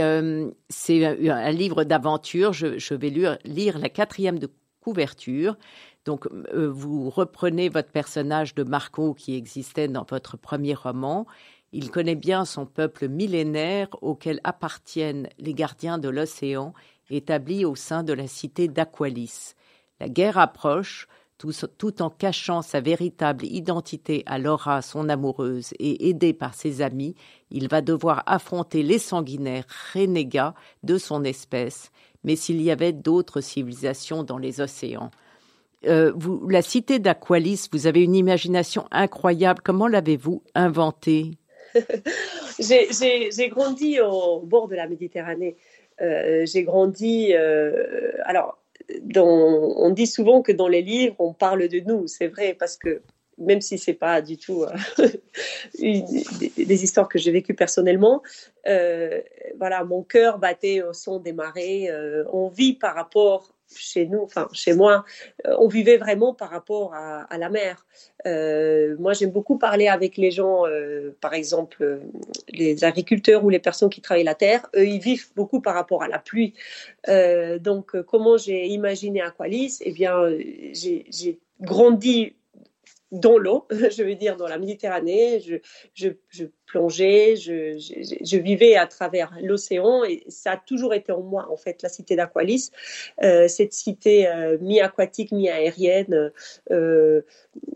euh, 0.01 0.51
un 0.89 1.51
livre 1.51 1.83
d'aventure. 1.83 2.53
Je, 2.53 2.93
vais 2.93 3.09
lire, 3.09 3.79
la 3.79 3.89
quatrième 3.89 4.39
de 4.39 4.49
couverture. 4.81 5.57
Donc, 6.05 6.27
euh, 6.27 6.69
vous 6.69 7.09
reprenez 7.09 7.69
votre 7.69 7.89
personnage 7.89 8.55
de 8.55 8.63
Marco 8.63 9.13
qui 9.13 9.35
existait 9.35 9.87
dans 9.87 10.05
votre 10.07 10.37
premier 10.37 10.73
roman. 10.73 11.25
Il 11.71 11.89
connaît 11.89 12.15
bien 12.15 12.45
son 12.45 12.65
peuple 12.65 13.07
millénaire 13.07 13.87
auquel 14.01 14.39
appartiennent 14.43 15.29
les 15.39 15.53
gardiens 15.53 15.97
de 15.97 16.09
l'océan 16.09 16.73
établi 17.09 17.65
au 17.65 17.75
sein 17.75 18.03
de 18.03 18.13
la 18.13 18.27
cité 18.27 18.67
d'Aqualis. 18.67 19.53
La 19.99 20.09
guerre 20.09 20.37
approche, 20.37 21.07
tout, 21.77 22.01
en 22.01 22.09
cachant 22.09 22.61
sa 22.61 22.79
véritable 22.79 23.45
identité 23.45 24.23
à 24.25 24.37
Laura, 24.37 24.81
son 24.81 25.09
amoureuse, 25.09 25.73
et 25.79 26.09
aidé 26.09 26.33
par 26.33 26.53
ses 26.53 26.81
amis, 26.81 27.15
il 27.51 27.67
va 27.67 27.81
devoir 27.81 28.23
affronter 28.25 28.83
les 28.83 28.99
sanguinaires 28.99 29.65
renégats 29.93 30.53
de 30.83 30.97
son 30.97 31.23
espèce, 31.23 31.91
mais 32.23 32.35
s'il 32.35 32.61
y 32.61 32.71
avait 32.71 32.93
d'autres 32.93 33.41
civilisations 33.41 34.23
dans 34.23 34.37
les 34.37 34.61
océans. 34.61 35.11
Euh, 35.85 36.13
vous, 36.15 36.47
la 36.47 36.61
cité 36.61 36.99
d'Aqualis, 36.99 37.67
vous 37.71 37.87
avez 37.87 38.01
une 38.01 38.15
imagination 38.15 38.85
incroyable. 38.91 39.59
Comment 39.63 39.87
l'avez-vous 39.87 40.41
inventée? 40.55 41.31
J'ai 42.59 43.49
grandi 43.49 43.99
au 43.99 44.39
bord 44.41 44.69
de 44.69 44.75
la 44.75 44.87
Méditerranée. 44.87 45.57
Euh, 46.01 46.45
j'ai 46.45 46.63
grandi. 46.63 47.33
Euh, 47.33 48.11
alors, 48.25 48.59
on 49.15 49.89
dit 49.91 50.07
souvent 50.07 50.41
que 50.41 50.51
dans 50.51 50.67
les 50.67 50.81
livres, 50.81 51.15
on 51.19 51.33
parle 51.33 51.67
de 51.67 51.79
nous. 51.79 52.07
C'est 52.07 52.27
vrai 52.27 52.53
parce 52.53 52.77
que 52.77 53.01
même 53.37 53.61
si 53.61 53.79
c'est 53.79 53.93
pas 53.93 54.21
du 54.21 54.37
tout 54.37 54.63
euh, 54.63 55.07
des, 55.79 56.83
histoires 56.83 57.07
que 57.07 57.17
j'ai 57.17 57.31
vécues 57.31 57.55
personnellement, 57.55 58.21
voilà, 58.65 59.83
mon 59.83 60.03
cœur 60.03 60.37
battait 60.37 60.81
au 60.83 60.93
son 60.93 61.19
des 61.19 61.33
marées. 61.33 61.89
on 62.31 62.49
vit 62.49 62.73
par 62.73 62.95
rapport 62.95 63.52
chez 63.77 64.05
nous, 64.05 64.21
enfin 64.23 64.47
chez 64.53 64.73
moi, 64.73 65.05
euh, 65.47 65.55
on 65.59 65.67
vivait 65.67 65.97
vraiment 65.97 66.33
par 66.33 66.49
rapport 66.49 66.93
à, 66.93 67.37
la 67.37 67.49
mer. 67.49 67.85
Euh, 68.25 68.95
moi, 68.99 69.13
j'aime 69.13 69.31
beaucoup 69.31 69.57
parler 69.57 69.87
avec 69.87 70.17
les 70.17 70.31
gens, 70.31 70.63
par 71.21 71.33
exemple 71.33 71.99
les 72.49 72.83
agriculteurs 72.83 73.43
ou 73.43 73.49
les 73.49 73.59
personnes 73.59 73.89
qui 73.89 74.01
travaillent 74.01 74.23
la 74.23 74.35
terre. 74.35 74.67
Eux, 74.75 74.87
ils 74.87 74.99
vivent 74.99 75.31
beaucoup 75.35 75.61
par 75.61 75.73
rapport 75.73 76.03
à 76.03 76.07
la 76.07 76.19
pluie. 76.19 76.53
donc, 77.59 77.99
comment 78.03 78.37
j'ai 78.37 78.67
imaginé 78.67 79.21
Aqualis? 79.21 79.79
Eh 79.81 79.91
bien, 79.91 80.29
j'ai 80.73 81.39
grandi 81.61 82.35
dans 83.13 83.37
l'eau, 83.37 83.67
je 83.71 84.03
veux 84.03 84.15
dire 84.15 84.35
dans 84.35 84.47
la 84.47 84.57
Méditerranée. 84.57 85.39
Je, 85.93 86.09
plongeais, 86.65 87.35
je, 87.35 88.37
vivais 88.37 88.75
à 88.75 88.87
travers 88.87 89.31
l'océan 89.41 90.03
et 90.03 90.23
ça 90.27 90.53
a 90.53 90.57
toujours 90.57 90.95
été 90.95 91.11
en 91.11 91.21
moi, 91.21 91.47
en 91.51 91.55
fait, 91.55 91.83
la 91.83 91.89
cité 91.89 92.15
d'Aqualis, 92.15 92.71
euh, 93.21 93.47
cette 93.47 93.73
cité 93.73 94.27
euh, 94.27 94.57
mi-aquatique, 94.59 95.31
mi-aérienne, 95.31 96.31
euh, 96.71 97.21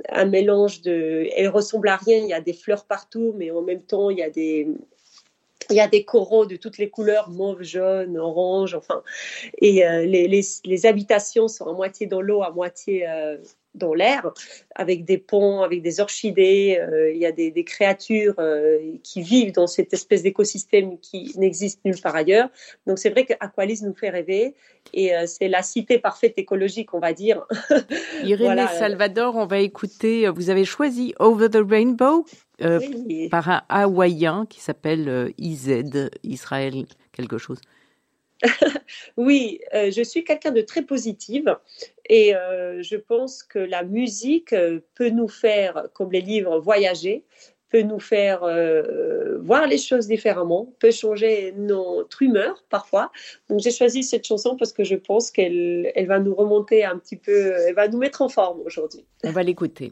un 0.09 0.25
mélange 0.25 0.81
de... 0.81 1.27
Elle 1.35 1.49
ressemble 1.49 1.89
à 1.89 1.97
rien, 1.97 2.17
il 2.17 2.27
y 2.27 2.33
a 2.33 2.41
des 2.41 2.53
fleurs 2.53 2.85
partout, 2.85 3.35
mais 3.37 3.51
en 3.51 3.61
même 3.61 3.83
temps, 3.83 4.09
il 4.09 4.17
y 4.17 4.23
a 4.23 5.87
des 5.87 6.03
coraux 6.03 6.47
de 6.47 6.55
toutes 6.55 6.79
les 6.79 6.89
couleurs, 6.89 7.29
mauve, 7.29 7.61
jaune, 7.61 8.17
orange, 8.17 8.73
enfin. 8.73 9.03
Et 9.61 9.83
les, 10.07 10.85
habitations 10.87 11.47
sont 11.47 11.67
à 11.67 11.73
moitié 11.73 12.07
dans 12.07 12.21
l'eau, 12.21 12.41
à 12.41 12.49
moitié 12.49 13.05
dans 13.77 13.93
l'air, 13.93 14.31
avec 14.75 15.05
des 15.05 15.17
ponts, 15.17 15.61
avec 15.61 15.81
des 15.81 15.99
orchidées. 15.99 16.79
Euh, 16.79 17.11
il 17.11 17.17
y 17.17 17.25
a 17.25 17.31
des, 17.31 17.63
créatures 17.63 18.35
euh, 18.39 18.79
qui 19.03 19.21
vivent 19.21 19.51
dans 19.51 19.67
cette 19.67 19.93
espèce 19.93 20.23
d'écosystème 20.23 20.99
qui 20.99 21.33
n'existe 21.37 21.83
nulle 21.85 21.99
part 22.01 22.15
ailleurs. 22.15 22.49
Donc 22.85 22.99
c'est 22.99 23.09
vrai 23.09 23.25
qu'Aqualis 23.25 23.81
nous 23.83 23.93
fait 23.93 24.09
rêver 24.09 24.55
et 24.93 25.15
euh, 25.15 25.25
c'est 25.27 25.47
la 25.47 25.63
cité 25.63 25.99
parfaite 25.99 26.37
écologique, 26.37 26.93
on 26.93 26.99
va 26.99 27.13
dire. 27.13 27.45
Irénée 28.23 28.67
Salvador, 28.79 29.35
on 29.35 29.45
va 29.45 29.59
écouter. 29.59 30.27
Vous 30.29 30.49
avez 30.49 30.65
choisi 30.65 31.13
Over 31.19 31.49
the 31.49 31.61
Rainbow 31.67 32.25
par 33.29 33.49
un 33.49 33.61
Hawaïen 33.69 34.45
qui 34.49 34.61
s'appelle 34.61 35.31
IZ, 35.37 35.83
Israël 36.23 36.85
quelque 37.11 37.37
chose. 37.37 37.59
oui, 39.17 39.59
euh, 39.73 39.91
je 39.91 40.01
suis 40.01 40.23
quelqu'un 40.23 40.51
de 40.51 40.61
très 40.61 40.81
positive 40.81 41.55
et 42.09 42.35
euh, 42.35 42.81
je 42.81 42.95
pense 42.95 43.43
que 43.43 43.59
la 43.59 43.83
musique 43.83 44.53
euh, 44.53 44.79
peut 44.95 45.09
nous 45.09 45.27
faire, 45.27 45.87
comme 45.93 46.11
les 46.11 46.21
livres, 46.21 46.59
voyager, 46.59 47.23
peut 47.69 47.81
nous 47.81 47.99
faire 47.99 48.47
voir 49.41 49.67
les 49.67 49.77
choses 49.77 50.07
différemment, 50.07 50.71
peut 50.79 50.91
changer 50.91 51.53
notre 51.57 52.21
humeur 52.21 52.63
parfois. 52.69 53.11
Donc 53.49 53.59
j'ai 53.59 53.71
choisi 53.71 54.03
cette 54.03 54.25
chanson 54.25 54.55
parce 54.55 54.71
que 54.71 54.85
je 54.85 54.95
pense 54.95 55.31
qu'elle 55.31 55.91
elle 55.93 56.07
va 56.07 56.19
nous 56.19 56.33
remonter 56.33 56.85
un 56.85 56.97
petit 56.97 57.17
peu, 57.17 57.51
elle 57.67 57.75
va 57.75 57.89
nous 57.89 57.97
mettre 57.97 58.21
en 58.21 58.29
forme 58.29 58.61
aujourd'hui. 58.61 59.03
On 59.25 59.31
va 59.31 59.43
l'écouter. 59.43 59.91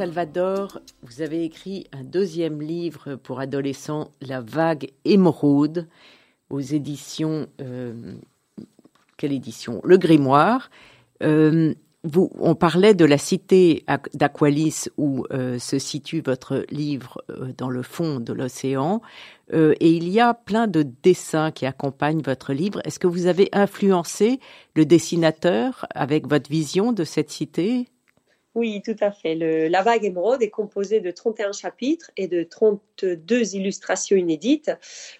Salvador, 0.00 0.80
vous 1.02 1.20
avez 1.20 1.44
écrit 1.44 1.86
un 1.92 2.04
deuxième 2.04 2.62
livre 2.62 3.16
pour 3.16 3.38
adolescents, 3.38 4.12
La 4.22 4.40
vague 4.40 4.92
émeraude, 5.04 5.88
aux 6.48 6.60
éditions. 6.60 7.48
Euh, 7.60 8.14
quelle 9.18 9.34
édition? 9.34 9.82
Le 9.84 9.98
Grimoire. 9.98 10.70
Euh, 11.22 11.74
on 12.14 12.54
parlait 12.54 12.94
de 12.94 13.04
la 13.04 13.18
cité 13.18 13.84
d'Aqualis 14.14 14.86
où 14.96 15.26
euh, 15.32 15.58
se 15.58 15.78
situe 15.78 16.22
votre 16.22 16.64
livre 16.70 17.22
dans 17.58 17.68
le 17.68 17.82
fond 17.82 18.20
de 18.20 18.32
l'océan. 18.32 19.02
et 19.52 19.92
il 19.92 20.08
y 20.08 20.18
a 20.18 20.32
plein 20.32 20.66
de 20.66 20.82
dessins 21.02 21.50
qui 21.50 21.66
accompagnent 21.66 22.22
votre 22.22 22.54
livre. 22.54 22.80
Est-ce 22.86 22.98
que 22.98 23.06
vous 23.06 23.26
avez 23.26 23.50
influencé 23.52 24.40
le 24.74 24.86
dessinateur 24.86 25.84
avec 25.94 26.26
votre 26.26 26.48
vision 26.48 26.94
de 26.94 27.04
cette 27.04 27.30
cité? 27.30 27.86
Oui, 28.56 28.82
tout 28.84 28.96
à 29.00 29.12
fait. 29.12 29.36
La 29.68 29.82
vague 29.82 30.04
émeraude 30.04 30.42
est 30.42 30.50
composée 30.50 31.00
de 31.00 31.12
31 31.12 31.52
chapitres 31.52 32.10
et 32.16 32.26
de 32.26 32.42
32 32.42 33.54
illustrations 33.54 34.16
inédites. 34.16 34.72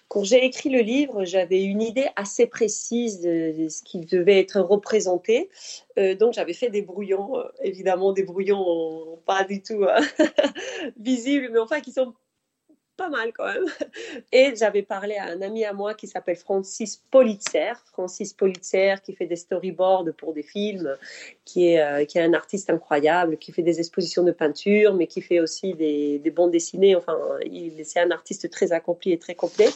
Quand 0.09 0.25
j'ai 0.25 0.43
écrit 0.43 0.69
le 0.69 0.81
livre, 0.81 1.23
j'avais 1.23 1.63
une 1.63 1.81
idée 1.81 2.07
assez 2.17 2.45
précise 2.45 3.21
de 3.21 3.69
ce 3.69 3.83
qui 3.83 4.01
devait 4.01 4.39
être 4.39 4.59
représenté. 4.59 5.49
Euh, 5.97 6.13
donc 6.13 6.33
j'avais 6.33 6.53
fait 6.53 6.69
des 6.69 6.81
brouillons, 6.81 7.37
euh, 7.37 7.43
évidemment 7.63 8.11
des 8.11 8.23
brouillons 8.23 9.17
pas 9.25 9.45
du 9.45 9.61
tout 9.61 9.83
euh, 9.83 10.01
visibles, 10.99 11.49
mais 11.53 11.59
enfin 11.59 11.79
qui 11.79 11.93
sont 11.93 12.13
pas 13.01 13.09
mal 13.09 13.33
quand 13.33 13.45
même. 13.45 13.65
Et 14.31 14.53
j'avais 14.55 14.83
parlé 14.83 15.15
à 15.15 15.25
un 15.25 15.41
ami 15.41 15.65
à 15.65 15.73
moi 15.73 15.93
qui 15.95 16.07
s'appelle 16.07 16.35
Francis 16.35 17.01
Politzer. 17.09 17.73
Francis 17.91 18.33
Politzer 18.33 18.95
qui 19.03 19.13
fait 19.13 19.25
des 19.25 19.35
storyboards 19.35 20.05
pour 20.17 20.33
des 20.33 20.43
films, 20.43 20.95
qui 21.43 21.69
est, 21.69 21.81
euh, 21.81 22.05
qui 22.05 22.19
est 22.19 22.21
un 22.21 22.33
artiste 22.33 22.69
incroyable, 22.69 23.37
qui 23.37 23.51
fait 23.51 23.63
des 23.63 23.79
expositions 23.79 24.23
de 24.23 24.31
peinture, 24.31 24.93
mais 24.93 25.07
qui 25.07 25.21
fait 25.21 25.39
aussi 25.39 25.73
des, 25.73 26.19
des 26.19 26.31
bandes 26.31 26.51
dessinées. 26.51 26.95
Enfin, 26.95 27.17
c'est 27.83 27.99
un 27.99 28.11
artiste 28.11 28.49
très 28.51 28.71
accompli 28.71 29.11
et 29.13 29.17
très 29.17 29.35
complet. 29.35 29.69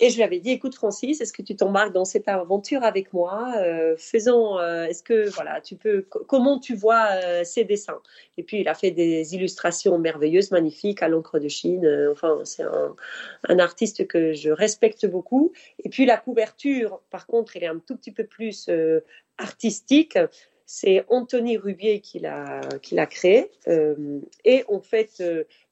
Et 0.00 0.10
je 0.10 0.16
lui 0.16 0.22
avais 0.22 0.38
dit, 0.38 0.50
écoute 0.50 0.76
Francis, 0.76 1.20
est-ce 1.20 1.32
que 1.32 1.42
tu 1.42 1.56
t'embarques 1.56 1.92
dans 1.92 2.04
cette 2.04 2.28
aventure 2.28 2.84
avec 2.84 3.12
moi? 3.12 3.52
Euh, 3.56 3.96
Faisons, 3.96 4.58
euh, 4.58 4.84
est-ce 4.84 5.02
que 5.02 5.28
voilà, 5.30 5.60
tu 5.60 5.74
peux, 5.74 6.02
comment 6.02 6.60
tu 6.60 6.76
vois 6.76 7.08
euh, 7.24 7.42
ces 7.42 7.64
dessins? 7.64 8.00
Et 8.36 8.44
puis 8.44 8.60
il 8.60 8.68
a 8.68 8.74
fait 8.74 8.92
des 8.92 9.34
illustrations 9.34 9.98
merveilleuses, 9.98 10.52
magnifiques 10.52 11.02
à 11.02 11.08
l'encre 11.08 11.40
de 11.40 11.48
Chine. 11.48 11.84
Euh, 11.84 12.12
enfin, 12.12 12.40
c'est 12.44 12.62
un, 12.62 13.58
artiste 13.58 14.06
que 14.06 14.34
je 14.34 14.50
respecte 14.50 15.04
beaucoup. 15.06 15.52
Et 15.82 15.88
puis 15.88 16.06
la 16.06 16.16
couverture, 16.16 17.00
par 17.10 17.26
contre, 17.26 17.56
elle 17.56 17.64
est 17.64 17.68
un 17.68 17.80
tout 17.80 17.96
petit 17.96 18.12
peu 18.12 18.24
plus 18.24 18.70
artistique. 19.36 20.16
C'est 20.64 21.04
Anthony 21.08 21.56
Rubier 21.56 22.00
qui 22.00 22.20
l'a 22.20 22.60
qui 22.82 22.94
l'a 22.94 23.06
créé. 23.06 23.50
et 24.44 24.64
en 24.68 24.80
fait, 24.80 25.22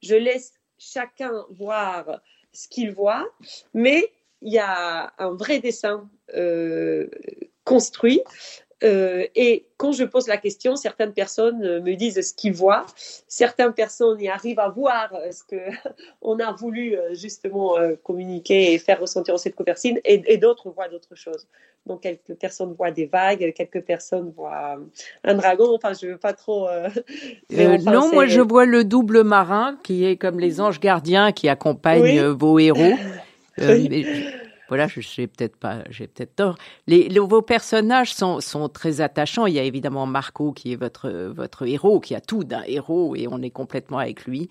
je 0.02 0.16
laisse 0.16 0.54
chacun 0.78 1.46
voir 1.50 2.20
ce 2.56 2.68
qu'il 2.68 2.92
voit, 2.92 3.28
mais 3.74 4.10
il 4.42 4.52
y 4.52 4.58
a 4.58 5.12
un 5.18 5.30
vrai 5.34 5.60
dessin 5.60 6.08
euh, 6.34 7.08
construit. 7.64 8.22
Euh, 8.84 9.24
et 9.34 9.66
quand 9.78 9.92
je 9.92 10.04
pose 10.04 10.28
la 10.28 10.36
question, 10.36 10.76
certaines 10.76 11.12
personnes 11.12 11.80
me 11.80 11.94
disent 11.94 12.20
ce 12.20 12.34
qu'ils 12.34 12.52
voient, 12.52 12.84
certaines 13.26 13.72
personnes 13.72 14.20
y 14.20 14.28
arrivent 14.28 14.58
à 14.58 14.68
voir 14.68 15.12
ce 15.32 15.42
que 15.44 15.56
on 16.22 16.38
a 16.40 16.52
voulu 16.52 16.96
euh, 16.96 17.14
justement 17.14 17.76
communiquer 18.02 18.74
et 18.74 18.78
faire 18.78 19.00
ressentir 19.00 19.34
en 19.34 19.38
cette 19.38 19.54
couverture, 19.54 19.94
et, 20.04 20.36
d'autres 20.36 20.70
voient 20.70 20.88
d'autres 20.88 21.14
choses. 21.14 21.46
Donc 21.86 22.02
quelques 22.02 22.34
personnes 22.34 22.74
voient 22.74 22.90
des 22.90 23.06
vagues, 23.06 23.52
quelques 23.54 23.82
personnes 23.82 24.32
voient 24.36 24.76
un 25.24 25.34
dragon. 25.34 25.74
Enfin, 25.74 25.92
je 25.92 26.08
veux 26.08 26.18
pas 26.18 26.32
trop. 26.32 26.68
non, 27.50 28.12
moi 28.12 28.26
je 28.26 28.40
vois 28.40 28.66
le 28.66 28.84
double 28.84 29.22
marin 29.22 29.78
qui 29.84 30.04
est 30.04 30.16
comme 30.16 30.40
les 30.40 30.60
anges 30.60 30.80
gardiens 30.80 31.32
qui 31.32 31.48
accompagnent 31.48 32.28
vos 32.28 32.58
héros. 32.58 32.94
Euh, 33.58 33.88
voilà, 34.68 34.88
je 34.88 35.00
sais 35.00 35.26
peut-être 35.26 35.56
pas, 35.56 35.84
j'ai 35.90 36.08
peut-être 36.08 36.34
tort. 36.36 36.56
Les, 36.86 37.08
vos 37.18 37.42
personnages 37.42 38.12
sont, 38.12 38.40
sont 38.40 38.68
très 38.68 39.00
attachants. 39.00 39.46
Il 39.46 39.54
y 39.54 39.58
a 39.58 39.62
évidemment 39.62 40.06
Marco 40.06 40.52
qui 40.52 40.72
est 40.72 40.76
votre 40.76 41.10
votre 41.10 41.66
héros, 41.66 42.00
qui 42.00 42.14
a 42.14 42.20
tout 42.20 42.42
d'un 42.42 42.62
héros 42.66 43.14
et 43.14 43.28
on 43.28 43.42
est 43.42 43.50
complètement 43.50 43.98
avec 43.98 44.26
lui. 44.26 44.48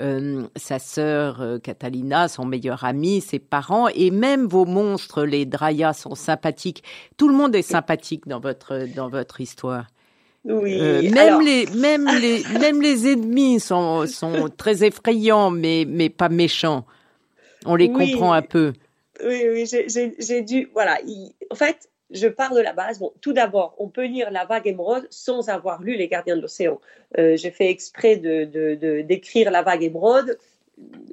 Euh, 0.00 0.46
sa 0.56 0.78
sœur 0.78 1.42
euh, 1.42 1.58
Catalina, 1.58 2.28
son 2.28 2.44
meilleur 2.44 2.84
ami, 2.84 3.20
ses 3.20 3.40
parents 3.40 3.88
et 3.88 4.10
même 4.10 4.46
vos 4.46 4.64
monstres, 4.64 5.24
les 5.24 5.44
Draya, 5.44 5.92
sont 5.92 6.14
sympathiques. 6.14 6.82
Tout 7.16 7.28
le 7.28 7.34
monde 7.34 7.54
est 7.54 7.62
sympathique 7.62 8.26
dans 8.26 8.40
votre 8.40 8.86
dans 8.94 9.08
votre 9.08 9.40
histoire. 9.40 9.86
Oui. 10.44 11.10
même 11.10 11.40
les 11.40 11.66
même 11.74 12.06
les 12.06 12.42
même 12.58 12.80
les 12.80 13.08
ennemis 13.12 13.60
sont 13.60 14.06
sont 14.06 14.48
très 14.56 14.84
effrayants, 14.84 15.50
mais 15.50 15.84
mais 15.86 16.08
pas 16.08 16.28
méchants. 16.28 16.86
On 17.66 17.74
les 17.74 17.90
comprend 17.90 18.32
un 18.32 18.42
peu. 18.42 18.72
Oui, 19.24 19.42
oui, 19.48 20.14
j'ai 20.18 20.42
dû. 20.42 20.70
Voilà. 20.72 20.98
en 21.50 21.54
fait, 21.54 21.88
je 22.10 22.28
pars 22.28 22.54
de 22.54 22.60
la 22.60 22.72
base. 22.72 22.98
Bon, 22.98 23.12
tout 23.20 23.32
d'abord, 23.32 23.74
on 23.78 23.88
peut 23.88 24.04
lire 24.04 24.30
La 24.30 24.44
vague 24.44 24.66
émeraude 24.66 25.06
sans 25.10 25.48
avoir 25.48 25.82
lu 25.82 25.96
Les 25.96 26.08
gardiens 26.08 26.36
de 26.36 26.42
l'océan. 26.42 26.80
Euh, 27.18 27.36
j'ai 27.36 27.50
fait 27.50 27.70
exprès 27.70 28.16
de, 28.16 29.02
d'écrire 29.02 29.50
La 29.50 29.62
vague 29.62 29.82
émeraude. 29.82 30.38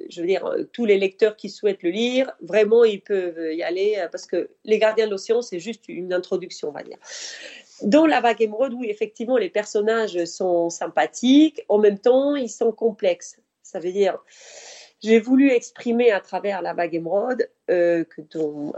Je 0.08 0.20
veux 0.20 0.26
dire, 0.26 0.48
tous 0.72 0.84
les 0.84 0.96
lecteurs 0.96 1.36
qui 1.36 1.50
souhaitent 1.50 1.82
le 1.82 1.90
lire, 1.90 2.30
vraiment, 2.40 2.84
ils 2.84 3.00
peuvent 3.00 3.52
y 3.52 3.64
aller 3.64 3.96
euh, 3.98 4.08
parce 4.08 4.26
que 4.26 4.48
Les 4.64 4.78
gardiens 4.78 5.06
de 5.06 5.10
l'océan, 5.10 5.42
c'est 5.42 5.58
juste 5.58 5.88
une 5.88 6.12
introduction, 6.12 6.68
on 6.68 6.72
va 6.72 6.82
dire. 6.82 6.98
Dans 7.82 8.06
La 8.06 8.20
vague 8.20 8.40
émeraude, 8.40 8.74
oui, 8.74 8.88
effectivement, 8.88 9.36
les 9.36 9.50
personnages 9.50 10.24
sont 10.24 10.70
sympathiques. 10.70 11.64
En 11.68 11.78
même 11.78 11.98
temps, 11.98 12.36
ils 12.36 12.48
sont 12.48 12.72
complexes. 12.72 13.38
Ça 13.62 13.80
veut 13.80 13.92
dire 13.92 14.18
j'ai 15.02 15.20
voulu 15.20 15.50
exprimer 15.50 16.10
à 16.10 16.20
travers 16.20 16.62
la 16.62 16.74
vague 16.74 16.94
émeraude 16.94 17.48
euh, 17.70 18.04
que 18.04 18.22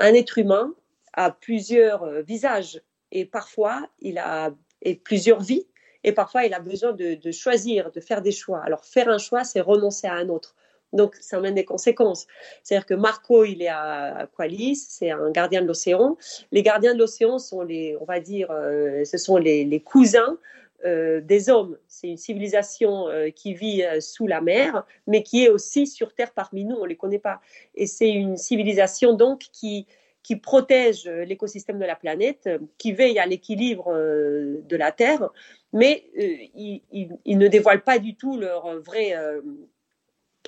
un 0.00 0.14
être 0.14 0.38
humain 0.38 0.74
a 1.12 1.30
plusieurs 1.30 2.02
euh, 2.04 2.22
visages 2.22 2.80
et 3.12 3.24
parfois 3.24 3.88
il 4.00 4.18
a 4.18 4.52
et 4.82 4.94
plusieurs 4.94 5.40
vies 5.40 5.66
et 6.04 6.12
parfois 6.12 6.44
il 6.44 6.54
a 6.54 6.60
besoin 6.60 6.92
de, 6.92 7.30
choisir, 7.32 7.90
de 7.90 8.00
faire 8.00 8.22
des 8.22 8.32
choix. 8.32 8.62
Alors 8.64 8.84
faire 8.84 9.08
un 9.08 9.18
choix, 9.18 9.44
c'est 9.44 9.60
renoncer 9.60 10.06
à 10.06 10.14
un 10.14 10.28
autre. 10.28 10.54
Donc, 10.94 11.16
ça 11.20 11.36
amène 11.36 11.54
des 11.54 11.66
conséquences. 11.66 12.26
C'est-à-dire 12.62 12.86
que 12.86 12.94
Marco, 12.94 13.44
il 13.44 13.60
est 13.60 13.68
à 13.68 14.26
Qualis, 14.34 14.86
c'est 14.88 15.10
un 15.10 15.30
gardien 15.30 15.60
de 15.60 15.66
l'océan. 15.66 16.16
Les 16.50 16.62
gardiens 16.62 16.94
de 16.94 16.98
l'océan 16.98 17.38
sont 17.38 17.60
les, 17.60 17.94
on 18.00 18.06
va 18.06 18.20
dire, 18.20 18.50
euh, 18.50 19.04
ce 19.04 19.18
sont 19.18 19.36
les, 19.36 19.82
cousins 19.84 20.38
des 20.84 21.50
hommes. 21.50 21.76
C'est 21.88 22.08
une 22.08 22.16
civilisation 22.16 23.08
euh, 23.08 23.30
qui 23.30 23.54
vit 23.54 23.82
euh, 23.82 24.00
sous 24.00 24.26
la 24.26 24.40
mer, 24.40 24.86
mais 25.06 25.22
qui 25.22 25.44
est 25.44 25.48
aussi 25.48 25.86
sur 25.86 26.14
Terre 26.14 26.32
parmi 26.32 26.64
nous, 26.64 26.76
on 26.76 26.84
ne 26.84 26.88
les 26.88 26.96
connaît 26.96 27.18
pas. 27.18 27.40
Et 27.74 27.86
c'est 27.86 28.10
une 28.10 28.36
civilisation 28.36 29.14
donc 29.14 29.40
qui, 29.52 29.86
qui 30.22 30.36
protège 30.36 31.06
l'écosystème 31.06 31.78
de 31.78 31.84
la 31.84 31.96
planète, 31.96 32.48
qui 32.78 32.92
veille 32.92 33.18
à 33.18 33.26
l'équilibre 33.26 33.92
de 33.92 34.76
la 34.76 34.92
Terre, 34.92 35.30
mais 35.72 36.04
ils, 36.14 36.82
ils, 37.24 37.38
ne 37.38 37.48
dévoilent 37.48 37.84
pas 37.84 37.98
du 37.98 38.14
tout 38.14 38.38
leur 38.38 38.66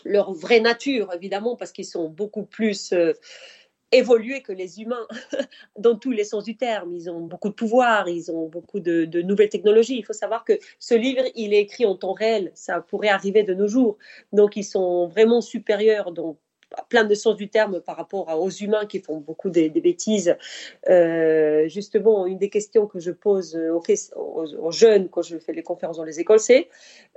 leur 0.04 0.32
vraie 0.32 0.60
nature, 0.60 1.12
évidemment, 1.12 1.56
parce 1.56 1.72
qu'ils 1.72 1.84
sont 1.84 2.08
beaucoup 2.08 2.44
plus 2.44 2.94
évoluer 3.92 4.42
que 4.42 4.52
les 4.52 4.80
humains 4.80 5.06
dans 5.78 5.96
tous 5.96 6.10
les 6.10 6.24
sens 6.24 6.44
du 6.44 6.56
terme. 6.56 6.92
Ils 6.94 7.10
ont 7.10 7.20
beaucoup 7.20 7.48
de 7.48 7.54
pouvoir, 7.54 8.08
ils 8.08 8.30
ont 8.30 8.48
beaucoup 8.48 8.80
de, 8.80 9.22
nouvelles 9.22 9.48
technologies. 9.48 9.98
Il 9.98 10.04
faut 10.04 10.12
savoir 10.12 10.44
que 10.44 10.58
ce 10.78 10.94
livre, 10.94 11.24
il 11.34 11.54
est 11.54 11.60
écrit 11.60 11.86
en 11.86 11.96
temps 11.96 12.12
réel. 12.12 12.52
Ça 12.54 12.80
pourrait 12.80 13.08
arriver 13.08 13.42
de 13.42 13.54
nos 13.54 13.68
jours. 13.68 13.98
Donc, 14.32 14.56
ils 14.56 14.64
sont 14.64 15.08
vraiment 15.08 15.40
supérieurs. 15.40 16.12
Donc, 16.12 16.38
plein 16.88 17.04
de 17.04 17.14
sens 17.14 17.36
du 17.36 17.48
terme 17.48 17.80
par 17.80 17.96
rapport 17.96 18.28
aux 18.40 18.50
humains 18.50 18.86
qui 18.86 19.00
font 19.00 19.18
beaucoup 19.18 19.50
des, 19.50 19.68
bêtises. 19.70 20.36
Euh, 20.88 21.68
justement, 21.68 22.26
une 22.26 22.38
des 22.38 22.50
questions 22.50 22.86
que 22.86 22.98
je 22.98 23.10
pose 23.10 23.56
aux, 23.56 23.82
aux, 24.16 24.70
jeunes 24.70 25.08
quand 25.08 25.22
je 25.22 25.38
fais 25.38 25.52
les 25.52 25.62
conférences 25.62 25.96
dans 25.96 26.04
les 26.04 26.20
écoles, 26.20 26.40
c'est 26.40 26.68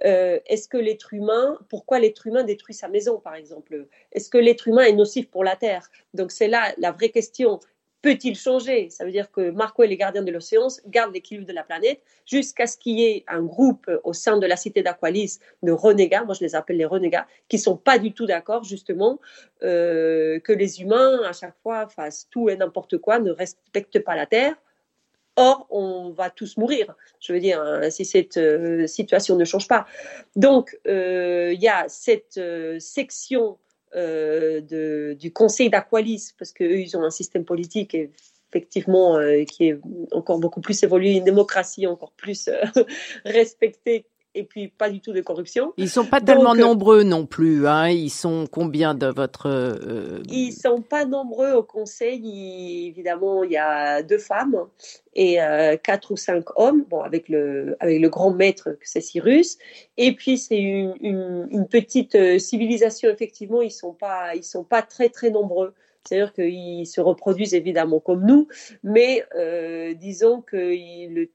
euh, 0.06 0.40
est-ce 0.48 0.68
que 0.68 0.78
l'être 0.78 1.14
humain, 1.14 1.58
pourquoi 1.70 2.00
l'être 2.00 2.28
humain 2.28 2.44
détruit 2.44 2.76
sa 2.76 2.88
maison, 2.88 3.20
par 3.20 3.36
exemple? 3.36 3.88
Est-ce 4.12 4.30
que 4.30 4.38
l'être 4.38 4.68
humain 4.68 4.84
est 4.84 4.94
nocif 4.94 5.30
pour 5.30 5.44
la 5.44 5.56
Terre? 5.56 5.90
Donc 6.14 6.32
c'est 6.32 6.48
là 6.48 6.74
la 6.78 6.92
vraie 6.92 7.10
question 7.10 7.60
peut-il 8.04 8.36
changer? 8.36 8.90
Ça 8.90 9.06
veut 9.06 9.12
dire 9.12 9.32
que 9.32 9.50
Marco 9.50 9.82
et 9.82 9.88
les 9.88 9.98
gardiens 9.98 10.22
de 10.22 10.32
l'océan 10.32 10.68
gardent 10.88 11.14
l'équilibre 11.14 11.48
de 11.48 11.54
la 11.54 11.64
planète 11.64 12.02
jusqu'à 12.26 12.68
ce 12.68 12.78
qu'il 12.78 13.00
y 13.00 13.06
ait 13.06 13.24
un 13.28 13.42
groupe 13.42 13.90
au 14.04 14.14
sein 14.14 14.38
de 14.38 14.46
la 14.46 14.58
cité 14.58 14.84
d'Aqualis 14.84 15.40
de 15.64 15.72
renégats, 15.72 16.26
moi 16.26 16.36
je 16.36 16.42
les 16.42 16.54
appelle 16.54 16.78
les 16.78 16.86
renégats, 16.86 17.26
qui 17.48 17.58
sont 17.58 17.78
pas 17.78 17.98
du 17.98 18.14
tout 18.14 18.26
d'accord 18.26 18.66
justement 18.66 19.20
euh, 19.64 20.40
que 20.42 20.52
les 20.52 20.82
humains 20.82 21.22
à 21.24 21.32
chaque 21.32 21.56
fois 21.64 21.88
fassent 21.88 22.28
tout 22.30 22.50
et 22.50 22.58
n'importe 22.58 22.98
quoi, 22.98 23.20
ne 23.20 23.32
respectent 23.32 24.00
pas 24.00 24.16
la 24.16 24.26
Terre. 24.26 24.56
Or, 25.38 25.66
on 25.72 26.12
va 26.12 26.30
tous 26.30 26.58
mourir. 26.58 26.94
Je 27.20 27.34
veux 27.34 27.40
dire, 27.40 27.60
hein, 27.60 27.90
si 27.90 28.06
cette 28.06 28.38
euh, 28.38 28.86
situation 28.86 29.36
ne 29.36 29.46
change 29.46 29.68
pas. 29.68 29.88
Donc, 30.36 30.78
euh, 30.88 31.52
il 31.54 31.60
y 31.62 31.70
a 31.70 31.86
cette 31.88 32.40
section 32.80 33.58
euh, 33.96 34.62
de, 34.62 35.16
du 35.20 35.32
Conseil 35.32 35.70
d'Aqualis, 35.70 36.34
parce 36.38 36.52
qu'eux, 36.52 36.80
ils 36.80 36.98
ont 36.98 37.04
un 37.04 37.12
système 37.12 37.46
politique 37.46 37.96
effectivement 38.54 39.18
euh, 39.18 39.44
qui 39.46 39.70
est 39.70 39.80
encore 40.12 40.40
beaucoup 40.40 40.62
plus 40.62 40.82
évolué, 40.84 41.14
une 41.14 41.24
démocratie 41.24 41.88
encore 41.88 42.12
plus 42.12 42.48
euh, 42.48 42.64
respectée 43.26 44.06
et 44.36 44.44
puis 44.44 44.68
pas 44.68 44.90
du 44.90 45.00
tout 45.00 45.14
de 45.14 45.22
corruption. 45.22 45.74
Ils 45.78 45.90
sont 45.90 46.06
pas 46.06 46.22
tellement 46.22 46.56
nombreux 46.56 47.04
non 47.04 47.26
plus. 47.26 47.68
Hein. 47.68 47.90
Ils 47.90 48.10
sont 48.10 48.46
combien 48.50 48.96
de 48.96 49.08
votre 49.08 49.48
euh... 49.48 50.22
Ils 50.30 50.52
sont 50.52 50.82
pas 50.82 51.06
nombreux 51.06 51.52
au 51.52 51.64
conseil. 51.64 52.88
évidemment, 52.88 53.44
il 53.44 53.52
y 53.52 53.58
a 53.58 54.02
deux 54.02 54.18
femmes 54.18 54.68
et 55.14 55.42
euh, 55.42 55.78
quatre 55.78 56.12
ou 56.12 56.18
cinq 56.18 56.46
hommes. 56.56 56.86
Bon, 56.90 57.02
avec 57.02 57.30
le 57.30 57.76
avec 57.80 58.02
le 58.02 58.10
grand 58.10 58.32
maître 58.32 58.72
que 58.72 58.90
c'est 58.90 59.02
Cyrus. 59.02 59.58
Et 59.98 60.16
puis 60.16 60.38
c'est 60.38 60.60
une, 60.60 60.96
une, 61.02 61.48
une, 61.52 61.68
petite 61.68 62.16
euh, 62.16 62.40
civilisation. 62.40 63.10
Effectivement, 63.10 63.62
ils 63.62 63.72
sont 63.72 63.94
pas 63.94 64.36
ils 64.36 64.44
sont 64.44 64.64
pas 64.64 64.82
très 64.82 65.10
très 65.10 65.30
nombreux. 65.30 65.74
C'est-à-dire 66.04 66.34
qu'ils 66.34 66.88
se 66.88 67.00
reproduisent 67.00 67.54
évidemment 67.54 68.02
comme 68.02 68.26
nous, 68.26 68.50
mais 68.84 69.24
euh, 69.36 69.94
disons 69.94 70.42
que 70.42 70.58
le 70.58 71.30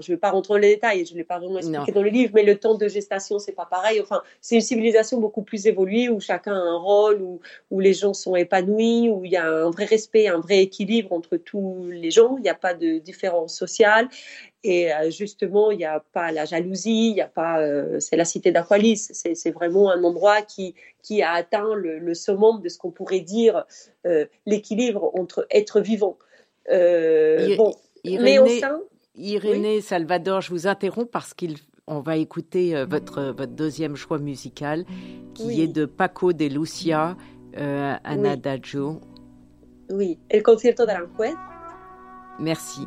je 0.00 0.10
ne 0.10 0.16
vais 0.16 0.16
pas 0.16 0.30
rentrer 0.30 0.54
dans 0.54 0.58
les 0.58 0.74
détails, 0.74 1.06
je 1.06 1.12
ne 1.12 1.18
l'ai 1.18 1.24
pas 1.24 1.38
vraiment 1.38 1.58
expliqué 1.58 1.92
dans 1.92 2.02
le 2.02 2.10
livre, 2.10 2.32
mais 2.34 2.42
le 2.42 2.58
temps 2.58 2.74
de 2.74 2.88
gestation, 2.88 3.38
c'est 3.38 3.52
pas 3.52 3.66
pareil. 3.66 4.00
Enfin, 4.00 4.22
c'est 4.40 4.56
une 4.56 4.60
civilisation 4.60 5.18
beaucoup 5.20 5.42
plus 5.42 5.66
évoluée 5.66 6.08
où 6.08 6.20
chacun 6.20 6.54
a 6.54 6.58
un 6.58 6.76
rôle, 6.76 7.22
où, 7.22 7.40
où 7.70 7.80
les 7.80 7.94
gens 7.94 8.14
sont 8.14 8.36
épanouis, 8.36 9.08
où 9.10 9.24
il 9.24 9.32
y 9.32 9.36
a 9.36 9.46
un 9.46 9.70
vrai 9.70 9.84
respect, 9.84 10.28
un 10.28 10.40
vrai 10.40 10.58
équilibre 10.60 11.12
entre 11.12 11.36
tous 11.36 11.88
les 11.90 12.10
gens. 12.10 12.36
Il 12.36 12.42
n'y 12.42 12.48
a 12.48 12.54
pas 12.54 12.74
de 12.74 12.98
différence 12.98 13.54
sociale. 13.54 14.08
Et 14.64 14.92
euh, 14.92 15.10
justement, 15.10 15.70
il 15.70 15.78
n'y 15.78 15.84
a 15.84 16.00
pas 16.12 16.32
la 16.32 16.44
jalousie, 16.44 17.10
il 17.10 17.14
n'y 17.14 17.20
a 17.20 17.28
pas. 17.28 17.60
Euh, 17.60 18.00
c'est 18.00 18.16
la 18.16 18.24
cité 18.24 18.50
d'Aqualis. 18.50 19.08
C'est 19.12 19.50
vraiment 19.50 19.90
un 19.90 20.02
endroit 20.02 20.42
qui, 20.42 20.74
qui 21.02 21.22
a 21.22 21.32
atteint 21.32 21.74
le, 21.74 22.14
summum 22.14 22.60
de 22.60 22.68
ce 22.68 22.78
qu'on 22.78 22.90
pourrait 22.90 23.20
dire 23.20 23.64
euh, 24.06 24.26
l'équilibre 24.46 25.12
entre 25.14 25.46
être 25.50 25.80
vivant. 25.80 26.18
bon, 26.68 27.74
mais 28.04 28.38
au 28.38 28.48
sein 28.48 28.80
Irénée 29.18 29.80
Salvador, 29.80 30.40
je 30.40 30.50
vous 30.50 30.66
interromps 30.66 31.10
parce 31.10 31.34
qu'on 31.34 32.00
va 32.00 32.16
écouter 32.16 32.76
euh, 32.76 32.86
votre, 32.86 33.34
votre 33.36 33.52
deuxième 33.52 33.96
choix 33.96 34.18
musical 34.18 34.84
qui 35.34 35.60
est 35.60 35.68
de 35.68 35.84
Paco 35.84 36.32
de 36.32 36.46
Lucia, 36.46 37.16
euh, 37.56 37.94
Anadagio. 38.04 39.00
Oui, 39.90 40.18
El 40.28 40.42
concierto 40.42 40.86
d'Aranjuez. 40.86 41.34
Merci. 42.38 42.82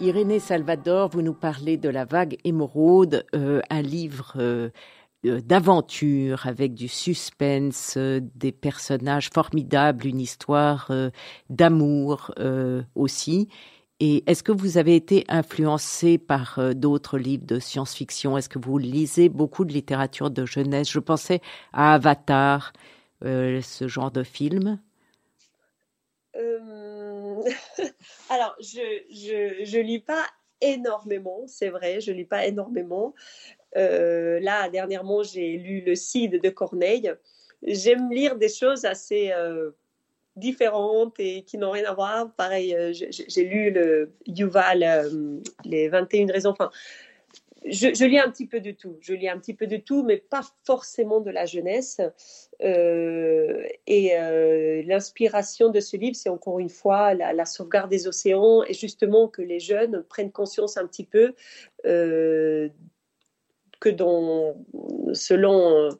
Irénée 0.00 0.40
Salvador, 0.40 1.10
vous 1.10 1.20
nous 1.20 1.34
parlez 1.34 1.76
de 1.76 1.90
La 1.90 2.06
vague 2.06 2.38
émeraude, 2.44 3.26
euh, 3.34 3.60
un 3.68 3.82
livre 3.82 4.32
euh, 4.38 4.70
euh, 5.26 5.42
d'aventure 5.42 6.46
avec 6.46 6.72
du 6.72 6.88
suspense, 6.88 7.98
des 7.98 8.50
personnages 8.50 9.28
formidables, 9.28 10.06
une 10.06 10.20
histoire 10.20 10.90
d'amour 11.50 12.32
aussi. 12.94 13.48
Et 14.02 14.24
est-ce 14.26 14.42
que 14.42 14.52
vous 14.52 14.78
avez 14.78 14.96
été 14.96 15.26
influencé 15.28 16.16
par 16.16 16.58
d'autres 16.74 17.18
livres 17.18 17.44
de 17.44 17.58
science-fiction? 17.58 18.38
Est-ce 18.38 18.48
que 18.48 18.58
vous 18.58 18.78
lisez 18.78 19.28
beaucoup 19.28 19.66
de 19.66 19.72
littérature 19.74 20.30
de 20.30 20.46
jeunesse? 20.46 20.90
Je 20.90 21.00
pensais 21.00 21.42
à 21.74 21.92
Avatar, 21.92 22.72
ce 23.22 23.84
genre 23.86 24.10
de 24.10 24.22
film. 24.22 24.78
Alors, 28.28 28.56
je, 28.60 28.80
je, 29.10 29.64
je, 29.64 29.78
lis 29.78 30.00
pas 30.00 30.26
énormément, 30.60 31.44
c'est 31.46 31.68
vrai, 31.68 32.00
je 32.00 32.12
lis 32.12 32.24
pas 32.24 32.46
énormément. 32.46 33.14
Euh, 33.76 34.40
là, 34.40 34.68
dernièrement, 34.68 35.22
j'ai 35.22 35.56
lu 35.56 35.80
Le 35.80 35.94
Cid 35.94 36.40
de 36.40 36.48
Corneille. 36.50 37.12
j'aime 37.62 38.10
lire 38.10 38.36
des 38.36 38.48
choses 38.48 38.84
assez 38.84 39.32
différentes 40.36 41.14
et 41.18 41.42
qui 41.42 41.58
n'ont 41.58 41.70
rien 41.70 41.84
à 41.84 41.94
voir. 41.94 42.32
Pareil, 42.34 42.76
j'ai 42.92 43.44
lu 43.44 43.70
le 43.70 44.12
Yuval, 44.26 45.08
les 45.64 45.88
21 45.88 46.32
raisons. 46.32 46.54
Je, 47.66 48.04
lis 48.04 48.18
un 48.18 48.30
petit 48.30 48.46
peu 48.46 48.60
de 48.60 48.70
tout. 48.70 48.96
Je 49.00 49.12
lis 49.12 49.28
un 49.28 49.38
petit 49.38 49.54
peu 49.54 49.66
de 49.66 49.76
tout, 49.76 50.02
mais 50.02 50.16
pas 50.16 50.42
forcément 50.64 51.20
de 51.20 51.30
la 51.30 51.46
jeunesse. 51.46 52.00
Euh, 52.62 53.62
et 53.86 54.16
euh, 54.16 54.82
l'inspiration 54.86 55.68
de 55.68 55.80
ce 55.80 55.96
livre, 55.96 56.16
c'est 56.16 56.28
encore 56.28 56.58
une 56.58 56.70
fois 56.70 57.14
la, 57.14 57.44
sauvegarde 57.44 57.90
des 57.90 58.06
océans 58.06 58.62
et 58.64 58.74
justement 58.74 59.28
que 59.28 59.42
les 59.42 59.60
jeunes 59.60 60.04
prennent 60.08 60.32
conscience 60.32 60.76
un 60.76 60.86
petit 60.86 61.04
peu 61.04 61.34
euh, 61.86 62.68
que 63.80 63.88
dans, 63.88 64.56
selon 65.12 65.90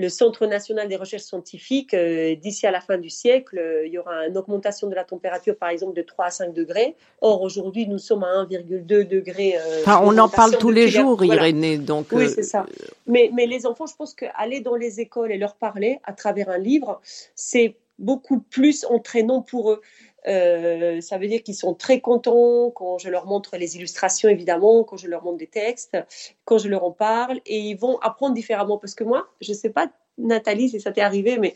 le 0.00 0.08
Centre 0.08 0.46
national 0.46 0.88
des 0.88 0.96
recherches 0.96 1.22
scientifiques, 1.22 1.94
euh, 1.94 2.34
d'ici 2.34 2.66
à 2.66 2.70
la 2.70 2.80
fin 2.80 2.98
du 2.98 3.10
siècle, 3.10 3.58
euh, 3.58 3.86
il 3.86 3.92
y 3.92 3.98
aura 3.98 4.26
une 4.26 4.36
augmentation 4.36 4.88
de 4.88 4.94
la 4.94 5.04
température, 5.04 5.56
par 5.56 5.68
exemple, 5.68 5.94
de 5.94 6.02
3 6.02 6.24
à 6.24 6.30
5 6.30 6.54
degrés. 6.54 6.96
Or, 7.20 7.42
aujourd'hui, 7.42 7.86
nous 7.86 7.98
sommes 7.98 8.24
à 8.24 8.32
1,2 8.42 9.04
degré. 9.04 9.56
Euh, 9.56 9.82
on 10.02 10.16
en 10.18 10.28
parle 10.28 10.56
tous 10.58 10.70
les 10.70 10.88
jours, 10.88 11.22
Irénée. 11.24 11.78
Donc, 11.78 12.06
oui, 12.12 12.28
c'est 12.34 12.42
ça. 12.42 12.66
Mais, 13.06 13.30
mais 13.34 13.46
les 13.46 13.66
enfants, 13.66 13.86
je 13.86 13.94
pense 13.94 14.14
qu'aller 14.14 14.60
dans 14.60 14.74
les 14.74 15.00
écoles 15.00 15.32
et 15.32 15.38
leur 15.38 15.54
parler 15.54 16.00
à 16.04 16.12
travers 16.12 16.48
un 16.48 16.58
livre, 16.58 17.00
c'est 17.34 17.76
beaucoup 18.00 18.40
plus 18.40 18.84
entraînant 18.86 19.42
pour 19.42 19.72
eux. 19.72 19.80
Ça 20.24 21.18
veut 21.18 21.26
dire 21.26 21.42
qu'ils 21.42 21.54
sont 21.54 21.74
très 21.74 22.00
contents 22.00 22.70
quand 22.70 22.98
je 22.98 23.08
leur 23.08 23.26
montre 23.26 23.56
les 23.56 23.76
illustrations, 23.76 24.28
évidemment, 24.28 24.84
quand 24.84 24.96
je 24.96 25.08
leur 25.08 25.24
montre 25.24 25.38
des 25.38 25.46
textes, 25.46 25.96
quand 26.44 26.58
je 26.58 26.68
leur 26.68 26.84
en 26.84 26.92
parle, 26.92 27.40
et 27.46 27.58
ils 27.58 27.76
vont 27.76 27.98
apprendre 28.00 28.34
différemment. 28.34 28.78
Parce 28.78 28.94
que 28.94 29.04
moi, 29.04 29.28
je 29.40 29.52
ne 29.52 29.56
sais 29.56 29.70
pas, 29.70 29.90
Nathalie, 30.18 30.68
si 30.68 30.80
ça 30.80 30.92
t'est 30.92 31.00
arrivé, 31.00 31.38
mais 31.38 31.54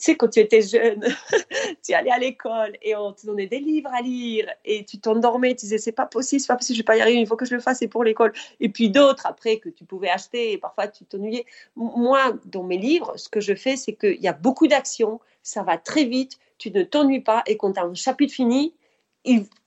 sais, 0.00 0.16
quand 0.16 0.28
tu 0.28 0.40
étais 0.40 0.62
jeune, 0.62 1.04
tu 1.84 1.94
allais 1.94 2.10
à 2.10 2.18
l'école 2.18 2.76
et 2.82 2.94
on 2.96 3.12
te 3.12 3.26
donnait 3.26 3.46
des 3.46 3.58
livres 3.58 3.90
à 3.92 4.02
lire 4.02 4.48
et 4.64 4.84
tu 4.84 4.98
t'endormais, 4.98 5.50
tu 5.50 5.66
disais 5.66 5.78
c'est 5.78 5.92
pas 5.92 6.06
possible, 6.06 6.40
c'est 6.40 6.48
pas 6.48 6.56
possible, 6.56 6.76
je 6.76 6.80
vais 6.80 6.84
pas 6.84 6.96
y 6.96 7.00
arriver, 7.00 7.20
il 7.20 7.26
faut 7.26 7.36
que 7.36 7.44
je 7.44 7.54
le 7.54 7.60
fasse, 7.60 7.78
c'est 7.78 7.88
pour 7.88 8.04
l'école. 8.04 8.32
Et 8.60 8.68
puis 8.68 8.90
d'autres 8.90 9.26
après 9.26 9.58
que 9.58 9.68
tu 9.68 9.84
pouvais 9.84 10.08
acheter 10.08 10.52
et 10.52 10.58
parfois 10.58 10.88
tu 10.88 11.04
t'ennuyais. 11.04 11.46
Moi, 11.76 12.34
dans 12.46 12.62
mes 12.62 12.78
livres, 12.78 13.16
ce 13.16 13.28
que 13.28 13.40
je 13.40 13.54
fais, 13.54 13.76
c'est 13.76 13.94
qu'il 13.94 14.20
y 14.20 14.28
a 14.28 14.32
beaucoup 14.32 14.66
d'actions, 14.66 15.20
ça 15.42 15.62
va 15.62 15.78
très 15.78 16.04
vite, 16.04 16.38
tu 16.58 16.70
ne 16.70 16.82
t'ennuies 16.82 17.20
pas 17.20 17.42
et 17.46 17.56
quand 17.56 17.72
tu 17.72 17.80
as 17.80 17.84
un 17.84 17.94
chapitre 17.94 18.32
fini, 18.32 18.74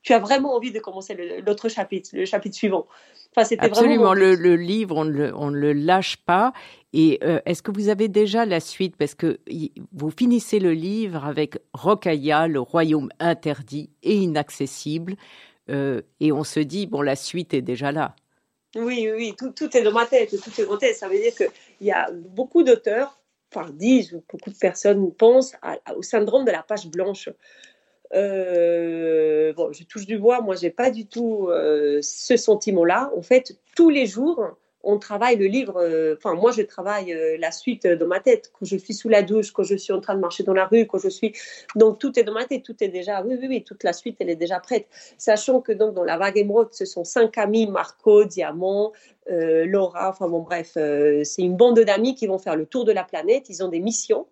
tu 0.02 0.14
as 0.14 0.20
vraiment 0.20 0.56
envie 0.56 0.72
de 0.72 0.80
commencer 0.80 1.42
l'autre 1.46 1.70
chapitre, 1.70 2.12
le 2.14 2.26
chapitre 2.26 2.56
suivant. 2.56 2.88
Enfin, 3.36 3.56
Absolument, 3.60 4.14
le, 4.14 4.34
le, 4.36 4.56
livre, 4.56 4.98
on 4.98 5.06
ne 5.06 5.32
on 5.34 5.50
le 5.50 5.74
lâche 5.74 6.18
pas. 6.18 6.52
Et 6.94 7.20
euh, 7.24 7.40
est-ce 7.46 7.62
que 7.62 7.72
vous 7.72 7.90
avez 7.90 8.08
déjà 8.08 8.46
la 8.46 8.60
suite? 8.60 8.96
Parce 8.98 9.14
que 9.14 9.40
vous 9.94 10.10
finissez 10.10 10.60
le 10.60 10.72
livre 10.72 11.24
avec 11.26 11.60
Rokaya, 11.74 12.48
le 12.48 12.60
royaume 12.60 13.10
interdit 13.20 13.92
et 14.02 14.16
inaccessible. 14.16 15.16
Euh, 15.70 16.02
et 16.20 16.32
on 16.32 16.44
se 16.44 16.60
dit, 16.60 16.88
bon, 16.88 17.02
la 17.02 17.16
suite 17.16 17.54
est 17.54 17.62
déjà 17.62 17.92
là. 17.92 18.16
Oui, 18.76 19.10
oui, 19.16 19.36
tout, 19.38 19.52
tout, 19.52 19.76
est 19.76 19.84
dans 19.84 19.92
ma 19.92 20.06
tête, 20.06 20.30
tout 20.30 20.62
est 20.62 20.66
dans 20.66 20.74
ma 20.74 20.78
tête. 20.78 20.96
Ça 20.96 21.08
veut 21.08 21.20
dire 21.20 21.36
qu'il 21.36 21.88
y 21.88 21.92
a 21.92 22.10
beaucoup 22.12 22.64
d'auteurs, 22.64 23.20
enfin 23.54 23.70
disent, 23.72 24.20
beaucoup 24.32 24.50
de 24.50 24.58
personnes 24.58 25.12
pensent 25.14 25.56
au 25.96 26.02
syndrome 26.02 26.46
de 26.46 26.52
la 26.52 26.64
page 26.64 26.88
blanche. 26.88 27.30
Euh, 28.14 29.54
bon, 29.54 29.72
je 29.72 29.84
touche 29.84 30.06
du 30.06 30.18
bois, 30.18 30.42
moi, 30.42 30.56
j'ai 30.56 30.70
pas 30.72 30.92
du 30.92 31.06
tout 31.06 31.48
euh, 31.50 32.00
ce 32.02 32.38
sentiment-là. 32.38 33.12
En 33.16 33.22
fait, 33.22 33.58
tous 33.76 33.90
les 33.90 34.06
jours, 34.06 34.44
on 34.84 34.98
travaille 34.98 35.36
le 35.36 35.46
livre. 35.46 35.78
Euh, 35.78 36.16
enfin, 36.18 36.34
moi, 36.34 36.52
je 36.52 36.62
travaille 36.62 37.16
la 37.38 37.52
suite 37.52 37.86
dans 37.86 38.08
ma 38.08 38.20
tête. 38.20 38.52
Quand 38.58 38.66
je 38.66 38.78
suis 38.78 38.94
sous 38.94 39.10
la 39.10 39.22
douche, 39.22 39.52
quand 39.52 39.64
je 39.64 39.76
suis 39.76 39.94
en 39.94 40.00
train 40.00 40.16
de 40.16 40.20
marcher 40.20 40.44
dans 40.44 40.54
la 40.54 40.66
rue, 40.66 40.88
quand 40.88 40.98
je 41.00 41.10
suis. 41.10 41.34
Donc, 41.76 42.00
tout 42.00 42.18
est 42.18 42.24
dans 42.24 42.34
ma 42.34 42.46
tête. 42.46 42.64
Tout 42.64 42.76
est 42.84 42.88
déjà. 42.88 43.22
Oui, 43.22 43.38
oui, 43.40 43.48
oui. 43.48 43.64
Toute 43.64 43.84
la 43.84 43.94
suite, 43.94 44.18
elle 44.20 44.30
est 44.30 44.36
déjà 44.36 44.60
prête. 44.60 44.88
Sachant 45.18 45.62
que 45.62 45.72
donc 45.72 45.94
dans 45.94 46.06
la 46.06 46.18
vague 46.18 46.38
émeraude, 46.38 46.70
ce 46.72 46.86
sont 46.86 47.04
cinq 47.04 47.38
amis 47.38 47.68
Marco, 47.68 48.24
Diamant, 48.24 48.94
Laura. 49.28 50.10
Enfin 50.10 50.28
bon, 50.28 50.40
bref, 50.40 50.72
c'est 50.74 51.42
une 51.42 51.56
bande 51.56 51.80
d'amis 51.82 52.16
qui 52.16 52.26
vont 52.26 52.40
faire 52.40 52.56
le 52.56 52.66
tour 52.66 52.86
de 52.86 52.92
la 52.92 53.04
planète. 53.04 53.50
Ils 53.50 53.64
ont 53.64 53.68
des 53.68 53.80
missions 53.80 54.26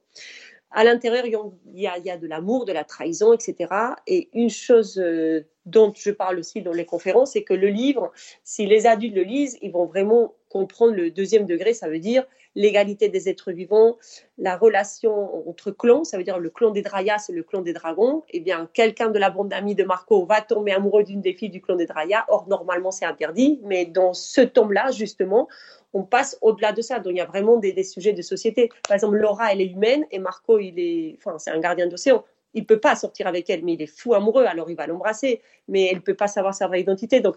à 0.72 0.84
l'intérieur, 0.84 1.26
il 1.26 1.82
y, 1.82 1.88
a, 1.88 2.18
de 2.18 2.28
l'amour, 2.28 2.66
de 2.66 2.74
la 2.74 2.84
trahison, 2.84 3.34
etc. 3.34 3.74
Et 4.06 4.30
une 4.34 4.50
chose 4.50 5.00
euh, 5.00 5.48
dont 5.66 5.94
je 5.96 6.12
parle 6.12 6.40
aussi 6.40 6.62
dans 6.62 6.74
les 6.74 6.86
conférences, 6.86 7.32
c'est 7.32 7.44
que 7.44 7.54
le 7.54 7.68
livre, 7.68 8.12
si 8.44 8.66
les 8.66 8.86
adultes 8.86 9.16
le 9.16 9.24
lisent, 9.24 9.58
ils 9.62 9.72
vont 9.72 9.86
vraiment 9.86 10.36
comprendre 10.58 10.94
le 10.96 11.12
deuxième 11.12 11.46
degré, 11.46 11.74
ça 11.74 11.88
veut 11.88 12.00
dire 12.00 12.26
l'égalité 12.56 13.08
des 13.08 13.30
êtres 13.30 13.52
vivants, 13.52 13.98
la 14.40 14.58
relation 14.58 15.48
entre 15.48 15.70
clans, 15.70 16.04
ça 16.04 16.18
veut 16.18 16.24
dire 16.24 16.40
le 16.40 16.50
clan 16.50 16.72
des 16.72 16.82
Drayas 16.82 17.28
et 17.30 17.32
le 17.32 17.44
clan 17.44 17.62
des 17.62 17.74
dragons. 17.74 18.24
Eh 18.32 18.40
bien, 18.40 18.68
quelqu'un 18.74 19.10
de 19.10 19.20
la 19.20 19.30
bande 19.30 19.50
d'amis 19.50 19.76
de 19.76 19.84
Marco 19.84 20.26
va 20.26 20.42
tomber 20.42 20.72
amoureux 20.72 21.04
d'une 21.04 21.22
des 21.22 21.34
filles 21.34 21.52
du 21.52 21.62
clan 21.62 21.76
des 21.76 21.86
Drayas. 21.86 22.26
Or, 22.30 22.48
normalement, 22.48 22.90
c'est 22.90 23.06
interdit, 23.06 23.60
mais 23.64 23.86
dans 23.86 24.14
ce 24.14 24.42
tome-là, 24.42 24.90
justement, 24.90 25.48
on 25.94 26.02
passe 26.02 26.36
au-delà 26.42 26.74
de 26.74 26.82
ça. 26.82 27.00
Donc 27.00 27.14
il 27.14 27.18
y 27.18 27.22
a 27.22 27.26
vraiment 27.26 27.58
des, 27.58 27.84
sujets 27.84 28.14
de 28.14 28.24
société. 28.24 28.70
Par 28.88 28.96
exemple, 28.96 29.18
Laura, 29.18 29.54
elle 29.54 29.62
est 29.62 29.68
humaine 29.68 30.06
et 30.10 30.18
Marco, 30.18 30.58
il 30.58 30.80
est, 30.80 31.16
enfin, 31.20 31.38
c'est 31.38 31.52
un 31.52 31.60
gardien 31.60 31.86
d'océan. 31.86 32.26
Il 32.54 32.66
peut 32.66 32.80
pas 32.80 32.96
sortir 32.96 33.28
avec 33.28 33.50
elle, 33.50 33.64
mais 33.64 33.74
il 33.74 33.82
est 33.82 33.88
fou 33.88 34.14
amoureux, 34.14 34.46
alors 34.46 34.70
il 34.70 34.76
va 34.76 34.88
l'embrasser, 34.88 35.42
mais 35.68 35.90
elle 35.92 36.02
peut 36.02 36.16
pas 36.16 36.28
savoir 36.28 36.54
sa 36.54 36.68
vraie 36.68 36.82
identité. 36.82 37.20
Donc 37.20 37.36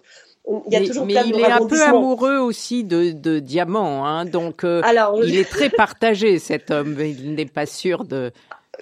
il 0.66 0.73
y 0.73 0.77
a 0.77 0.87
toujours 0.87 1.05
mais 1.05 1.14
il 1.27 1.38
est 1.38 1.44
un 1.44 1.66
peu 1.66 1.83
amoureux 1.83 2.38
aussi 2.38 2.85
de, 2.85 3.12
de 3.12 3.38
Diamant, 3.38 4.07
hein, 4.07 4.25
donc 4.25 4.64
euh, 4.64 4.81
alors, 4.85 5.23
il 5.25 5.37
est 5.37 5.49
très 5.49 5.68
partagé 5.70 6.38
cet 6.38 6.70
homme. 6.70 6.96
Il 7.01 7.35
n'est 7.35 7.46
pas 7.46 7.66
sûr 7.66 8.05
de 8.05 8.33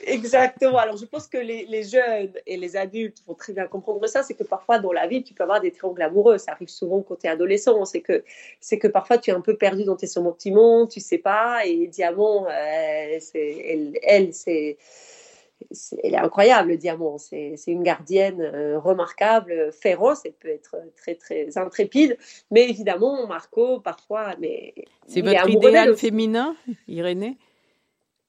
Exactement. 0.07 0.79
Alors, 0.79 0.97
je 0.97 1.05
pense 1.05 1.27
que 1.27 1.39
les, 1.39 1.83
jeunes 1.83 2.33
et 2.47 2.57
les 2.57 2.77
adultes 2.77 3.19
vont 3.27 3.35
très 3.35 3.53
bien 3.53 3.67
comprendre 3.67 4.07
ça. 4.07 4.23
C'est 4.23 4.35
que 4.35 4.45
parfois, 4.45 4.79
dans 4.79 4.93
la 4.93 5.07
vie, 5.07 5.23
tu 5.23 5.35
peux 5.35 5.43
avoir 5.43 5.61
des 5.61 5.71
triangles 5.71 6.03
amoureux. 6.03 6.39
Ça 6.39 6.53
arrive 6.53 6.69
souvent 6.69 7.03
quand 7.03 7.17
tu 7.17 7.27
es 7.27 7.31
adolescent. 7.31 7.85
C'est 7.85 8.01
que, 8.01 8.25
c'est 8.61 8.79
que 8.79 8.89
parfois, 8.89 9.19
tu 9.19 9.31
es 9.31 9.33
un 9.33 9.41
peu 9.41 9.57
perdu 9.57 9.85
dans 9.85 9.97
tes 9.97 10.07
sentiments, 10.07 10.87
tu 10.87 11.01
sais 11.01 11.19
pas. 11.19 11.65
Et 11.67 11.87
Diamant, 11.87 12.47
euh, 12.47 13.19
elle, 13.35 13.99
elle 14.03 14.35
c'est, 14.35 14.77
elle 16.03 16.15
est 16.15 16.19
incroyable, 16.19 16.77
Diamant. 16.77 17.19
C'est, 17.19 17.57
une 17.67 17.83
gardienne 17.83 18.41
euh, 18.41 18.79
remarquable, 18.79 19.71
féroce. 19.73 20.23
Elle 20.25 20.33
peut 20.33 20.49
être 20.49 20.77
très, 20.97 21.15
très 21.15 21.59
intrépide. 21.59 22.17
Mais 22.51 22.69
évidemment, 22.69 23.27
Marco, 23.27 23.81
parfois, 23.81 24.35
mais. 24.41 24.75
C'est 25.07 25.23
votre 25.23 25.49
idéal 25.49 25.97
féminin, 25.97 26.55
Irénée? 26.87 27.37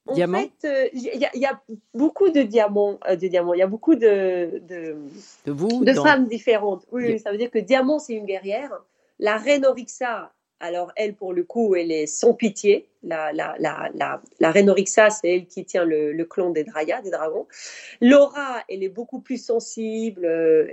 En 0.06 0.14
fait, 0.14 0.50
euh, 0.64 0.88
il 0.92 1.28
y, 1.34 1.46
a 1.46 1.60
beaucoup 1.94 2.30
de 2.30 2.42
diamants, 2.42 2.98
euh, 3.08 3.16
de 3.16 3.28
diamants. 3.28 3.54
Il 3.54 3.58
y 3.58 3.62
a 3.62 3.66
beaucoup 3.66 3.94
de 3.94 4.60
de, 4.66 4.96
de, 5.46 5.52
vous, 5.52 5.84
de 5.84 5.92
femmes 5.92 6.26
différentes. 6.26 6.84
Oui, 6.90 7.18
ça 7.20 7.30
veut 7.30 7.38
dire 7.38 7.50
que 7.50 7.58
Diamant 7.58 7.98
c'est 7.98 8.14
une 8.14 8.24
guerrière. 8.24 8.72
La 9.18 9.36
reine 9.36 9.64
Orixa, 9.66 10.32
alors 10.60 10.92
elle 10.96 11.14
pour 11.14 11.32
le 11.32 11.44
coup, 11.44 11.74
elle 11.74 11.90
est 11.90 12.06
sans 12.06 12.34
pitié 12.34 12.86
la, 13.02 13.32
la, 13.32 13.54
la, 13.58 13.90
la, 13.94 14.20
la 14.40 15.10
c'est 15.10 15.28
elle 15.28 15.46
qui 15.46 15.64
tient 15.64 15.84
le, 15.84 16.12
le, 16.12 16.24
clan 16.24 16.50
des 16.50 16.64
Drayas, 16.64 17.00
des 17.02 17.10
dragons. 17.10 17.46
Laura, 18.00 18.62
elle 18.68 18.82
est 18.82 18.88
beaucoup 18.88 19.20
plus 19.20 19.42
sensible, 19.42 20.24
euh, 20.24 20.66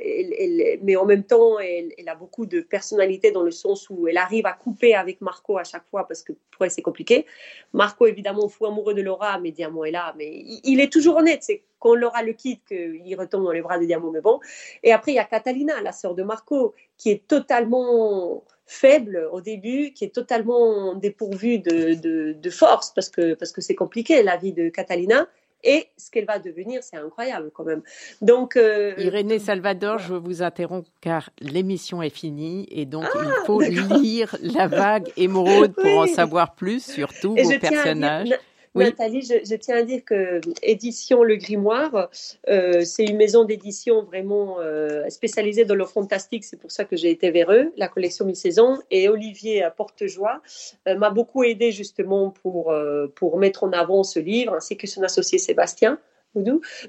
mais 0.83 0.95
en 0.95 1.05
même 1.05 1.23
temps, 1.23 1.59
elle, 1.59 1.93
elle, 1.97 2.09
a 2.09 2.15
beaucoup 2.15 2.45
de 2.45 2.59
personnalité 2.59 3.31
dans 3.31 3.43
le 3.43 3.51
sens 3.51 3.89
où 3.89 4.07
elle 4.07 4.17
arrive 4.17 4.45
à 4.45 4.53
couper 4.53 4.93
avec 4.93 5.21
Marco 5.21 5.57
à 5.57 5.63
chaque 5.63 5.85
fois 5.89 6.07
parce 6.07 6.21
que 6.21 6.33
pour 6.51 6.65
elle, 6.65 6.71
c'est 6.71 6.81
compliqué. 6.81 7.25
Marco, 7.73 8.05
évidemment, 8.07 8.49
fou 8.49 8.65
amoureux 8.65 8.93
de 8.93 9.01
Laura, 9.01 9.39
mais 9.39 9.51
Diamant 9.51 9.85
est 9.85 9.91
là, 9.91 10.13
mais 10.17 10.29
il, 10.63 10.79
est 10.81 10.91
toujours 10.91 11.17
honnête. 11.17 11.43
C'est 11.43 11.63
quand 11.79 11.95
Laura 11.95 12.23
le 12.23 12.33
quitte 12.33 12.61
qu'il 12.67 13.15
retombe 13.17 13.45
dans 13.45 13.51
les 13.51 13.61
bras 13.61 13.79
de 13.79 13.85
Diamant, 13.85 14.11
mais 14.11 14.21
bon. 14.21 14.39
Et 14.83 14.91
après, 14.91 15.13
il 15.13 15.15
y 15.15 15.19
a 15.19 15.25
Catalina, 15.25 15.81
la 15.81 15.91
sœur 15.93 16.13
de 16.13 16.23
Marco, 16.23 16.73
qui 16.97 17.11
est 17.11 17.25
totalement 17.27 18.43
faible 18.67 19.27
au 19.31 19.41
début, 19.41 19.93
qui 19.93 20.03
est 20.03 20.13
totalement 20.13 20.93
dépourvue 20.93 21.59
de, 21.59 22.33
de, 22.33 22.49
force, 22.49 22.91
parce 22.93 23.09
que 23.09 23.33
parce 23.33 23.51
que 23.51 23.61
c'est 23.61 23.75
compliqué 23.75 24.21
la 24.21 24.37
vie 24.37 24.53
de 24.53 24.69
Catalina. 24.69 25.27
Et 25.63 25.87
ce 25.97 26.11
qu'elle 26.11 26.25
va 26.25 26.37
devenir, 26.37 26.83
c'est 26.83 26.97
incroyable 26.97 27.49
quand 27.51 27.63
même. 27.63 27.81
Donc, 28.21 28.55
euh, 28.55 28.93
Irénée 28.99 29.39
Salvador, 29.39 29.97
je 29.97 30.13
vous 30.13 30.43
interromps 30.43 30.87
car 31.01 31.31
l'émission 31.41 32.03
est 32.03 32.11
finie 32.11 32.67
et 32.69 32.85
donc 32.85 33.05
il 33.15 33.27
ah, 33.27 33.43
faut 33.45 33.59
lire 33.61 34.35
La 34.43 34.67
Vague 34.67 35.11
émeraude 35.17 35.73
pour 35.73 35.97
en 35.97 36.05
savoir 36.05 36.53
plus 36.53 36.85
sur 36.85 37.11
tous 37.11 37.35
vos 37.35 37.59
personnages. 37.59 38.29
Nathalie, 38.77 39.21
je, 39.21 39.55
tiens 39.55 39.77
à 39.77 39.83
dire 39.83 40.03
que 40.05 40.41
Édition 40.61 41.23
Le 41.23 41.35
Grimoire, 41.35 42.09
euh, 42.49 42.83
c'est 42.83 43.03
une 43.03 43.17
maison 43.17 43.43
d'édition 43.43 44.03
vraiment 44.03 44.59
euh, 44.59 45.07
spécialisée 45.09 45.65
dans 45.65 45.75
le 45.75 45.85
fantastique. 45.85 46.43
C'est 46.43 46.57
pour 46.57 46.71
ça 46.71 46.85
que 46.85 46.95
j'ai 46.95 47.11
été 47.11 47.31
vers 47.31 47.51
eux, 47.51 47.71
la 47.77 47.87
collection 47.87 48.25
Mi-Saison. 48.25 48.79
Et 48.91 49.09
Olivier 49.09 49.67
Portejoie 49.75 50.41
euh, 50.87 50.95
m'a 50.95 51.09
beaucoup 51.09 51.43
aidé 51.43 51.71
justement 51.71 52.29
pour, 52.29 52.73
pour 53.15 53.37
mettre 53.37 53.63
en 53.63 53.71
avant 53.71 54.03
ce 54.03 54.19
livre, 54.19 54.53
ainsi 54.53 54.77
que 54.77 54.87
son 54.87 55.03
associé 55.03 55.37
Sébastien. 55.37 55.99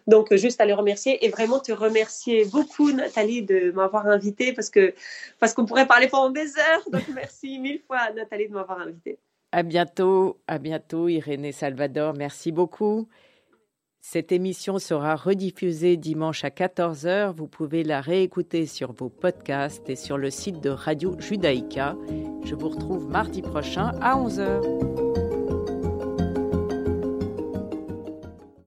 Donc, 0.06 0.34
juste 0.34 0.60
à 0.60 0.66
le 0.66 0.74
remercier 0.74 1.24
et 1.24 1.30
vraiment 1.30 1.58
te 1.58 1.72
remercier 1.72 2.44
beaucoup, 2.44 2.92
Nathalie, 2.92 3.42
de 3.42 3.70
m'avoir 3.70 4.06
invité 4.06 4.52
parce 4.52 4.68
que 4.68 4.94
parce 5.38 5.54
qu'on 5.54 5.64
pourrait 5.64 5.86
parler 5.86 6.08
pendant 6.08 6.30
des 6.30 6.58
heures. 6.58 6.90
Donc, 6.90 7.04
merci 7.14 7.58
mille 7.58 7.80
fois, 7.86 8.10
Nathalie, 8.14 8.48
de 8.48 8.52
m'avoir 8.52 8.80
invité. 8.80 9.18
À 9.50 9.62
bientôt, 9.62 10.40
à 10.46 10.58
bientôt, 10.58 11.08
Irénée 11.08 11.52
Salvador. 11.52 12.14
Merci 12.14 12.52
beaucoup. 12.52 13.08
Cette 14.00 14.32
émission 14.32 14.78
sera 14.78 15.16
rediffusée 15.16 15.96
dimanche 15.96 16.44
à 16.44 16.50
14h. 16.50 17.32
Vous 17.34 17.48
pouvez 17.48 17.82
la 17.82 18.00
réécouter 18.00 18.66
sur 18.66 18.92
vos 18.92 19.08
podcasts 19.08 19.88
et 19.90 19.96
sur 19.96 20.18
le 20.18 20.30
site 20.30 20.60
de 20.60 20.70
Radio 20.70 21.18
Judaïka. 21.18 21.96
Je 22.44 22.54
vous 22.54 22.68
retrouve 22.68 23.08
mardi 23.08 23.42
prochain 23.42 23.92
à 24.00 24.16
11h. 24.16 25.07